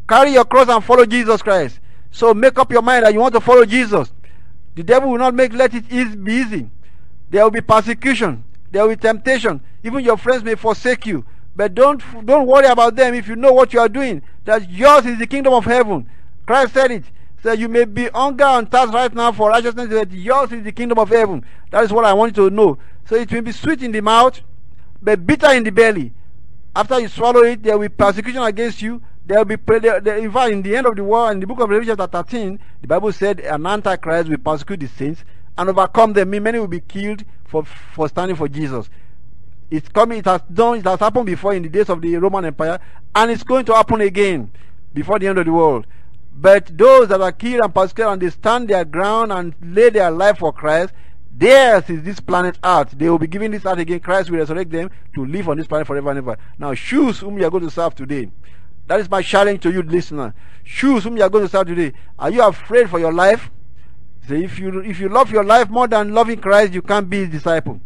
Carry 0.07 0.31
your 0.33 0.45
cross 0.45 0.69
and 0.69 0.83
follow 0.83 1.05
Jesus 1.05 1.41
Christ. 1.41 1.79
So 2.11 2.33
make 2.33 2.57
up 2.59 2.71
your 2.71 2.81
mind 2.81 3.05
that 3.05 3.13
you 3.13 3.19
want 3.19 3.33
to 3.33 3.41
follow 3.41 3.65
Jesus. 3.65 4.11
The 4.75 4.83
devil 4.83 5.11
will 5.11 5.17
not 5.17 5.33
make 5.33 5.53
let 5.53 5.73
it 5.73 5.89
be 6.23 6.33
easy. 6.33 6.69
There 7.29 7.43
will 7.43 7.51
be 7.51 7.61
persecution. 7.61 8.43
There 8.71 8.83
will 8.83 8.95
be 8.95 9.01
temptation. 9.01 9.61
Even 9.83 10.03
your 10.03 10.17
friends 10.17 10.43
may 10.43 10.55
forsake 10.55 11.05
you. 11.05 11.25
But 11.55 11.73
don't 11.73 12.01
don't 12.25 12.45
worry 12.45 12.67
about 12.67 12.95
them 12.95 13.13
if 13.15 13.27
you 13.27 13.35
know 13.35 13.51
what 13.51 13.73
you 13.73 13.79
are 13.79 13.89
doing. 13.89 14.21
That 14.45 14.69
yours 14.69 15.05
is 15.05 15.17
the 15.17 15.27
kingdom 15.27 15.53
of 15.53 15.65
heaven. 15.65 16.09
Christ 16.45 16.73
said 16.73 16.91
it. 16.91 17.03
So 17.43 17.51
you 17.51 17.67
may 17.67 17.85
be 17.85 18.07
hunger 18.07 18.43
and 18.43 18.69
thirst 18.69 18.93
right 18.93 19.13
now 19.13 19.31
for 19.31 19.49
righteousness, 19.49 19.87
but 19.89 20.11
yours 20.11 20.51
is 20.51 20.63
the 20.63 20.71
kingdom 20.71 20.99
of 20.99 21.09
heaven. 21.09 21.45
That 21.71 21.83
is 21.83 21.91
what 21.91 22.05
I 22.05 22.13
want 22.13 22.35
you 22.35 22.49
to 22.49 22.55
know. 22.55 22.77
So 23.05 23.15
it 23.15 23.31
will 23.31 23.41
be 23.41 23.51
sweet 23.51 23.83
in 23.83 23.91
the 23.91 24.01
mouth, 24.01 24.41
but 25.01 25.25
bitter 25.25 25.51
in 25.53 25.63
the 25.63 25.71
belly. 25.71 26.13
After 26.75 26.99
you 26.99 27.07
swallow 27.07 27.43
it, 27.43 27.63
there 27.63 27.77
will 27.77 27.87
be 27.87 27.95
persecution 27.95 28.41
against 28.43 28.81
you. 28.81 29.01
There 29.25 29.37
will 29.37 29.45
be 29.45 29.55
in 29.55 30.31
fact 30.31 30.51
in 30.51 30.61
the 30.61 30.75
end 30.75 30.87
of 30.87 30.95
the 30.95 31.03
world, 31.03 31.31
in 31.31 31.39
the 31.39 31.47
book 31.47 31.59
of 31.59 31.69
Revelation 31.69 31.97
chapter 31.97 32.23
13, 32.23 32.59
the 32.81 32.87
Bible 32.87 33.11
said 33.11 33.39
an 33.41 33.65
antichrist 33.65 34.29
will 34.29 34.37
persecute 34.37 34.79
the 34.79 34.87
saints 34.87 35.23
and 35.57 35.69
overcome 35.69 36.13
them. 36.13 36.29
Many 36.29 36.59
will 36.59 36.67
be 36.67 36.81
killed 36.81 37.23
for 37.45 37.63
for 37.63 38.07
standing 38.07 38.35
for 38.35 38.47
Jesus. 38.47 38.89
It's 39.69 39.89
coming, 39.89 40.19
it 40.19 40.25
has 40.25 40.41
done, 40.53 40.77
it 40.77 40.85
has 40.85 40.99
happened 40.99 41.25
before 41.25 41.53
in 41.53 41.63
the 41.63 41.69
days 41.69 41.89
of 41.89 42.01
the 42.01 42.15
Roman 42.15 42.45
Empire, 42.45 42.79
and 43.13 43.29
it's 43.29 43.43
going 43.43 43.65
to 43.65 43.75
happen 43.75 43.99
again 43.99 44.49
before 44.93 45.19
the 45.19 45.27
end 45.27 45.39
of 45.39 45.45
the 45.45 45.51
world. 45.51 45.85
But 46.39 46.77
those 46.77 47.09
that 47.09 47.19
are 47.19 47.31
killed 47.31 47.63
and 47.63 47.73
persecuted 47.73 48.13
and 48.13 48.21
they 48.21 48.29
stand 48.29 48.69
their 48.69 48.85
ground 48.85 49.33
and 49.33 49.55
lay 49.61 49.89
their 49.89 50.11
life 50.11 50.37
for 50.37 50.53
Christ, 50.53 50.93
theirs 51.35 51.89
is 51.89 52.03
this 52.03 52.19
planet 52.19 52.59
Earth. 52.63 52.91
They 52.91 53.09
will 53.09 53.17
be 53.17 53.27
given 53.27 53.51
this 53.51 53.65
earth 53.65 53.79
again. 53.79 53.99
Christ 53.99 54.29
will 54.29 54.37
resurrect 54.37 54.71
them 54.71 54.89
to 55.15 55.25
live 55.25 55.49
on 55.49 55.57
this 55.57 55.67
planet 55.67 55.87
forever 55.87 56.11
and 56.11 56.19
ever. 56.19 56.37
Now, 56.59 56.73
choose 56.75 57.19
whom 57.19 57.37
you 57.37 57.45
are 57.45 57.49
going 57.49 57.63
to 57.63 57.71
serve 57.71 57.95
today. 57.95 58.29
That 58.85 58.99
is 58.99 59.09
my 59.09 59.21
challenge 59.21 59.63
to 59.63 59.71
you, 59.71 59.81
listener. 59.81 60.33
Choose 60.63 61.03
whom 61.03 61.17
you 61.17 61.23
are 61.23 61.29
going 61.29 61.43
to 61.43 61.49
serve 61.49 61.67
today. 61.67 61.91
Are 62.17 62.29
you 62.29 62.41
afraid 62.43 62.89
for 62.89 62.99
your 62.99 63.11
life? 63.11 63.49
If 64.29 64.59
you 64.59 64.79
if 64.81 64.99
you 64.99 65.09
love 65.09 65.31
your 65.31 65.43
life 65.43 65.69
more 65.69 65.87
than 65.87 66.13
loving 66.13 66.39
Christ, 66.39 66.73
you 66.73 66.81
can't 66.81 67.09
be 67.09 67.19
his 67.19 67.29
disciple. 67.29 67.79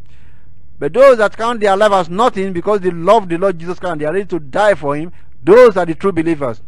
But 0.79 0.93
those 0.93 1.19
that 1.19 1.37
count 1.37 1.59
their 1.59 1.77
life 1.77 1.91
as 1.91 2.09
nothing 2.09 2.53
because 2.53 2.81
they 2.81 2.89
love 2.89 3.29
the 3.29 3.37
Lord 3.37 3.59
Jesus 3.59 3.77
Christ 3.77 3.91
and 3.91 4.01
they 4.01 4.05
are 4.05 4.13
ready 4.13 4.25
to 4.25 4.39
die 4.39 4.73
for 4.73 4.95
him, 4.95 5.11
those 5.43 5.77
are 5.77 5.85
the 5.85 5.93
true 5.93 6.11
believers. 6.11 6.61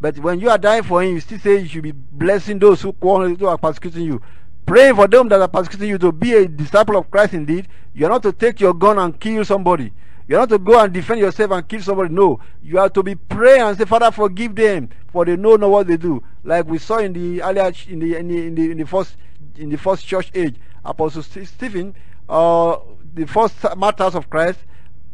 But 0.00 0.18
when 0.18 0.40
you 0.40 0.50
are 0.50 0.58
dying 0.58 0.82
for 0.82 1.02
him, 1.02 1.14
you 1.14 1.20
still 1.20 1.38
say 1.38 1.60
you 1.60 1.68
should 1.68 1.82
be 1.82 1.92
blessing 1.92 2.58
those 2.58 2.82
who, 2.82 2.94
who 3.00 3.46
are 3.46 3.56
persecuting 3.56 4.02
you. 4.02 4.20
Praying 4.66 4.96
for 4.96 5.08
them 5.08 5.28
that 5.28 5.40
are 5.40 5.48
persecuting 5.48 5.88
you 5.88 5.98
to 5.98 6.12
be 6.12 6.34
a 6.34 6.46
disciple 6.46 6.96
of 6.96 7.10
Christ 7.10 7.32
indeed. 7.32 7.68
You 7.94 8.06
are 8.06 8.10
not 8.10 8.22
to 8.24 8.32
take 8.32 8.60
your 8.60 8.74
gun 8.74 8.98
and 8.98 9.18
kill 9.18 9.44
somebody. 9.46 9.92
You 10.26 10.36
are 10.36 10.40
not 10.40 10.48
to 10.50 10.58
go 10.58 10.80
and 10.80 10.92
defend 10.92 11.20
yourself 11.20 11.50
and 11.50 11.68
kill 11.68 11.82
somebody. 11.82 12.14
No. 12.14 12.40
You 12.62 12.78
are 12.78 12.88
to 12.88 13.02
be 13.02 13.14
praying 13.14 13.60
and 13.60 13.76
say, 13.76 13.84
Father, 13.84 14.10
forgive 14.10 14.54
them, 14.54 14.88
for 15.12 15.24
they 15.24 15.36
know 15.36 15.56
not 15.56 15.70
what 15.70 15.86
they 15.86 15.96
do. 15.96 16.22
Like 16.42 16.66
we 16.66 16.78
saw 16.78 16.98
in 16.98 17.12
the 17.12 17.42
earlier 17.42 17.72
in 17.88 17.98
the 17.98 18.16
in 18.16 18.28
the, 18.28 18.46
in 18.46 18.54
the, 18.54 18.70
in 18.70 18.78
the 18.78 18.86
first 18.86 19.16
in 19.56 19.68
the 19.70 19.76
first 19.76 20.06
church 20.06 20.30
age. 20.34 20.56
Apostle 20.84 21.22
Stephen 21.22 21.94
uh, 22.28 22.78
the 23.14 23.26
first 23.26 23.56
martyrs 23.76 24.14
of 24.14 24.28
Christ 24.28 24.58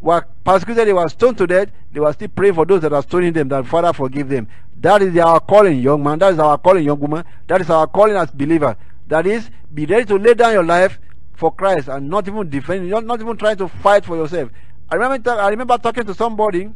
were 0.01 0.25
persecuted, 0.45 0.89
they 0.89 0.93
were 0.93 1.09
stoned 1.09 1.39
to 1.39 1.47
death, 1.47 1.69
they 1.93 2.01
were 2.01 2.13
still 2.13 2.29
praying 2.29 2.55
for 2.55 2.65
those 2.65 2.81
that 2.81 2.93
are 2.93 3.03
stoning 3.03 3.33
them, 3.33 3.49
that 3.49 3.67
Father 3.67 3.93
forgive 3.93 4.29
them. 4.29 4.49
That 4.81 5.03
is 5.03 5.17
our 5.19 5.41
calling, 5.41 5.79
young 5.79 6.03
man. 6.03 6.19
That 6.21 6.33
is 6.33 6.39
our 6.39 6.57
calling, 6.57 6.85
young 6.85 6.99
woman. 6.99 7.25
That 7.47 7.61
is 7.61 7.69
our 7.69 7.87
calling 7.87 8.17
as 8.17 8.31
believer. 8.31 8.77
That 9.09 9.27
is, 9.27 9.51
be 9.75 9.85
ready 9.85 10.07
to 10.07 10.17
lay 10.17 10.33
down 10.33 10.55
your 10.55 10.65
life 10.65 10.99
for 11.35 11.53
Christ 11.53 11.89
and 11.89 12.09
not 12.09 12.27
even 12.29 12.49
defend, 12.49 12.89
not, 12.89 13.05
not 13.05 13.21
even 13.21 13.37
trying 13.37 13.59
to 13.59 13.69
fight 13.69 14.07
for 14.07 14.17
yourself. 14.17 14.51
I 14.91 14.97
remember, 14.97 15.31
I 15.31 15.49
remember 15.51 15.79
talking 15.79 16.05
to 16.05 16.15
somebody 16.15 16.69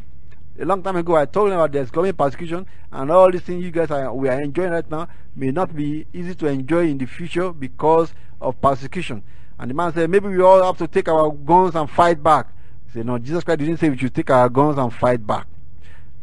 a 0.60 0.64
long 0.64 0.84
time 0.84 0.94
ago. 0.94 1.16
I 1.16 1.26
told 1.26 1.50
them 1.50 1.58
about 1.58 1.72
there's 1.72 1.90
coming 1.90 2.12
persecution 2.12 2.64
and 2.92 3.10
all 3.10 3.28
these 3.28 3.40
things 3.40 3.64
you 3.64 3.72
guys 3.72 3.90
are 3.90 4.14
we 4.14 4.28
are 4.28 4.40
enjoying 4.40 4.70
right 4.70 4.88
now 4.88 5.08
may 5.34 5.50
not 5.50 5.74
be 5.74 6.06
easy 6.12 6.32
to 6.36 6.46
enjoy 6.46 6.86
in 6.86 6.98
the 6.98 7.06
future 7.06 7.52
because 7.52 8.14
of 8.40 8.60
persecution. 8.60 9.24
And 9.58 9.68
the 9.68 9.74
man 9.74 9.92
said, 9.92 10.08
maybe 10.10 10.28
we 10.28 10.40
all 10.40 10.62
have 10.62 10.78
to 10.78 10.86
take 10.86 11.08
our 11.08 11.28
guns 11.30 11.74
and 11.74 11.90
fight 11.90 12.22
back. 12.22 12.52
He 12.86 12.92
said, 12.92 13.06
no, 13.06 13.18
Jesus 13.18 13.42
Christ 13.42 13.58
didn't 13.58 13.78
say 13.78 13.88
we 13.88 13.98
should 13.98 14.14
take 14.14 14.30
our 14.30 14.48
guns 14.48 14.78
and 14.78 14.92
fight 14.92 15.26
back. 15.26 15.48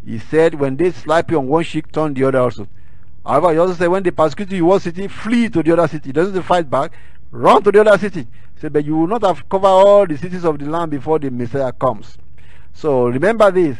He 0.05 0.17
said, 0.17 0.55
when 0.55 0.77
they 0.77 0.91
slap 0.91 1.29
you 1.29 1.39
on 1.39 1.47
one 1.47 1.65
cheek, 1.65 1.91
turn 1.91 2.13
the 2.13 2.23
other 2.23 2.39
also. 2.39 2.67
However, 3.25 3.51
he 3.51 3.57
also 3.57 3.73
said, 3.73 3.87
when 3.87 4.03
they 4.03 4.11
persecute 4.11 4.51
you 4.51 4.65
one 4.65 4.79
city, 4.79 5.09
flee 5.09 5.49
to 5.49 5.61
the 5.61 5.73
other 5.73 5.87
city. 5.89 6.13
Doesn't 6.13 6.41
fight 6.43 6.69
back, 6.69 6.93
run 7.31 7.63
to 7.63 7.71
the 7.71 7.81
other 7.81 7.97
city. 7.97 8.27
Say, 8.59 8.69
but 8.69 8.85
you 8.85 8.95
will 8.95 9.07
not 9.07 9.23
have 9.23 9.47
covered 9.49 9.67
all 9.67 10.05
the 10.05 10.17
cities 10.17 10.45
of 10.45 10.59
the 10.59 10.65
land 10.65 10.91
before 10.91 11.19
the 11.19 11.31
Messiah 11.31 11.71
comes. 11.71 12.17
So 12.73 13.07
remember 13.07 13.49
this. 13.51 13.77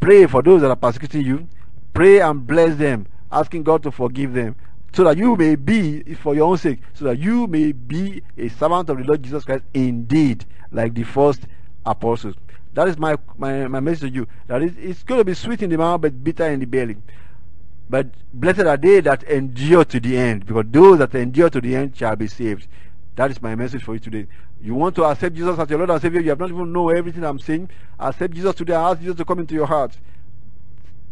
Pray 0.00 0.26
for 0.26 0.42
those 0.42 0.62
that 0.62 0.70
are 0.70 0.76
persecuting 0.76 1.24
you. 1.24 1.48
Pray 1.92 2.20
and 2.20 2.46
bless 2.46 2.76
them, 2.76 3.06
asking 3.30 3.62
God 3.62 3.82
to 3.82 3.90
forgive 3.90 4.32
them 4.32 4.56
so 4.96 5.04
that 5.04 5.18
you 5.18 5.36
may 5.36 5.56
be, 5.56 6.02
for 6.14 6.34
your 6.34 6.50
own 6.50 6.56
sake, 6.56 6.78
so 6.94 7.04
that 7.04 7.18
you 7.18 7.46
may 7.46 7.70
be 7.70 8.22
a 8.38 8.48
servant 8.48 8.88
of 8.88 8.96
the 8.96 9.04
Lord 9.04 9.22
Jesus 9.22 9.44
Christ 9.44 9.62
indeed, 9.74 10.46
like 10.72 10.94
the 10.94 11.02
first 11.02 11.42
apostles. 11.84 12.34
That 12.72 12.88
is 12.88 12.96
my, 12.96 13.16
my, 13.36 13.68
my 13.68 13.80
message 13.80 14.10
to 14.10 14.14
you. 14.14 14.26
That 14.46 14.62
is, 14.62 14.74
it's 14.78 15.02
going 15.02 15.20
to 15.20 15.24
be 15.24 15.34
sweet 15.34 15.60
in 15.62 15.68
the 15.68 15.76
mouth, 15.76 16.00
but 16.00 16.24
bitter 16.24 16.46
in 16.48 16.60
the 16.60 16.66
belly. 16.66 16.96
But 17.88 18.08
blessed 18.32 18.60
are 18.60 18.76
they 18.76 19.00
that 19.00 19.22
endure 19.24 19.84
to 19.84 20.00
the 20.00 20.16
end, 20.16 20.46
because 20.46 20.64
those 20.68 20.98
that 20.98 21.14
endure 21.14 21.50
to 21.50 21.60
the 21.60 21.76
end 21.76 21.96
shall 21.96 22.16
be 22.16 22.26
saved. 22.26 22.66
That 23.14 23.30
is 23.30 23.40
my 23.40 23.54
message 23.54 23.82
for 23.82 23.94
you 23.94 24.00
today. 24.00 24.26
You 24.60 24.74
want 24.74 24.96
to 24.96 25.04
accept 25.04 25.36
Jesus 25.36 25.58
as 25.58 25.70
your 25.70 25.78
Lord 25.78 25.90
and 25.90 26.02
Savior, 26.02 26.20
you 26.20 26.30
have 26.30 26.40
not 26.40 26.50
even 26.50 26.72
know 26.72 26.88
everything 26.88 27.24
I'm 27.24 27.38
saying. 27.38 27.70
Accept 27.98 28.34
Jesus 28.34 28.54
today, 28.54 28.74
ask 28.74 29.00
Jesus 29.00 29.16
to 29.16 29.24
come 29.24 29.38
into 29.38 29.54
your 29.54 29.66
heart. 29.66 29.96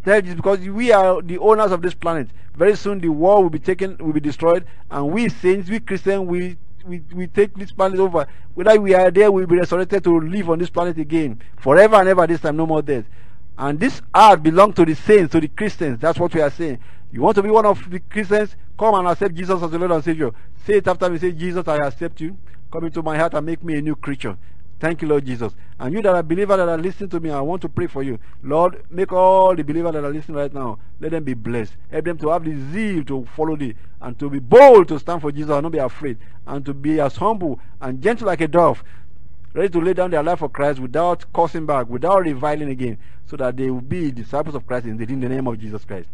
That 0.03 0.25
is 0.25 0.35
because 0.35 0.59
we 0.59 0.91
are 0.91 1.21
the 1.21 1.37
owners 1.37 1.71
of 1.71 1.81
this 1.81 1.93
planet. 1.93 2.27
Very 2.55 2.75
soon 2.75 2.99
the 2.99 3.09
world 3.09 3.43
will 3.43 3.49
be 3.49 3.59
taken, 3.59 3.97
will 3.97 4.13
be 4.13 4.19
destroyed, 4.19 4.65
and 4.91 5.11
we 5.11 5.29
saints, 5.29 5.69
we 5.69 5.79
Christians, 5.79 6.27
we 6.27 6.57
we, 6.85 7.01
we 7.13 7.27
take 7.27 7.55
this 7.55 7.71
planet 7.71 7.99
over. 7.99 8.27
Whether 8.53 8.79
we 8.79 8.93
are 8.93 9.11
there, 9.11 9.31
we'll 9.31 9.47
be 9.47 9.57
resurrected 9.57 10.03
to 10.03 10.19
live 10.19 10.49
on 10.49 10.59
this 10.59 10.69
planet 10.69 10.97
again. 10.97 11.41
Forever 11.57 11.95
and 11.95 12.09
ever, 12.09 12.27
this 12.27 12.41
time, 12.41 12.57
no 12.57 12.65
more 12.67 12.81
death. 12.81 13.05
And 13.57 13.79
this 13.79 14.01
earth 14.15 14.43
belongs 14.43 14.75
to 14.75 14.85
the 14.85 14.95
saints, 14.95 15.31
to 15.31 15.39
the 15.39 15.47
Christians. 15.47 15.99
That's 15.99 16.19
what 16.19 16.33
we 16.33 16.41
are 16.41 16.49
saying. 16.49 16.79
You 17.11 17.21
want 17.21 17.35
to 17.35 17.43
be 17.43 17.49
one 17.49 17.65
of 17.65 17.89
the 17.89 17.99
Christians? 17.99 18.55
Come 18.77 18.95
and 18.95 19.07
accept 19.07 19.35
Jesus 19.35 19.61
as 19.61 19.71
the 19.71 19.79
Lord 19.79 19.91
and 19.91 20.03
Savior. 20.03 20.31
Say 20.65 20.77
it 20.77 20.87
after 20.87 21.09
me. 21.09 21.17
Say, 21.17 21.31
Jesus, 21.31 21.67
I 21.67 21.77
accept 21.77 22.19
you. 22.19 22.37
Come 22.71 22.85
into 22.85 23.01
my 23.01 23.17
heart 23.17 23.33
and 23.33 23.45
make 23.45 23.63
me 23.63 23.77
a 23.77 23.81
new 23.81 23.95
creature. 23.95 24.37
Thank 24.77 25.01
you, 25.01 25.07
Lord 25.07 25.25
Jesus. 25.25 25.53
And 25.79 25.93
you 25.93 26.01
that 26.01 26.13
are 26.13 26.23
believers 26.23 26.57
that 26.57 26.67
are 26.67 26.77
listening 26.77 27.09
to 27.11 27.19
me, 27.21 27.29
I 27.29 27.39
want 27.39 27.61
to 27.61 27.69
pray 27.69 27.87
for 27.87 28.03
you. 28.03 28.19
Lord, 28.43 28.83
make 28.89 29.13
all 29.13 29.55
the 29.55 29.63
believers 29.63 29.93
that 29.93 30.03
are 30.03 30.11
listening 30.11 30.37
right 30.37 30.53
now, 30.53 30.79
let 30.99 31.11
them 31.11 31.23
be 31.23 31.33
blessed. 31.33 31.73
Help 31.89 32.05
them 32.05 32.17
to 32.17 32.29
have 32.29 32.43
the 32.43 32.55
zeal 32.73 33.03
to 33.05 33.25
follow 33.35 33.55
thee 33.55 33.75
and 34.01 34.19
to 34.19 34.29
be 34.29 34.39
bold 34.39 34.89
to 34.89 34.99
stand 34.99 35.21
for 35.21 35.31
Jesus 35.31 35.51
and 35.51 35.63
not 35.63 35.71
be 35.71 35.77
afraid. 35.77 36.17
And 36.45 36.65
to 36.65 36.73
be 36.73 36.99
as 36.99 37.15
humble 37.15 37.59
and 37.79 38.01
gentle 38.01 38.27
like 38.27 38.41
a 38.41 38.47
dove, 38.49 38.83
ready 39.55 39.69
to 39.69 39.79
lay 39.79 39.93
down 39.93 40.11
their 40.11 40.21
life 40.21 40.39
for 40.39 40.49
Christ 40.49 40.79
without 40.79 41.23
cursing 41.33 41.65
back, 41.65 41.87
without 41.87 42.23
reviling 42.23 42.69
again, 42.69 42.97
so 43.25 43.37
that 43.37 43.55
they 43.55 43.71
will 43.71 43.79
be 43.79 44.11
disciples 44.11 44.53
of 44.53 44.67
Christ 44.67 44.85
in 44.85 44.97
the, 44.97 45.05
in 45.05 45.21
the 45.21 45.29
name 45.29 45.47
of 45.47 45.57
Jesus 45.57 45.85
Christ. 45.85 46.09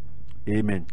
Amen. 0.48 0.86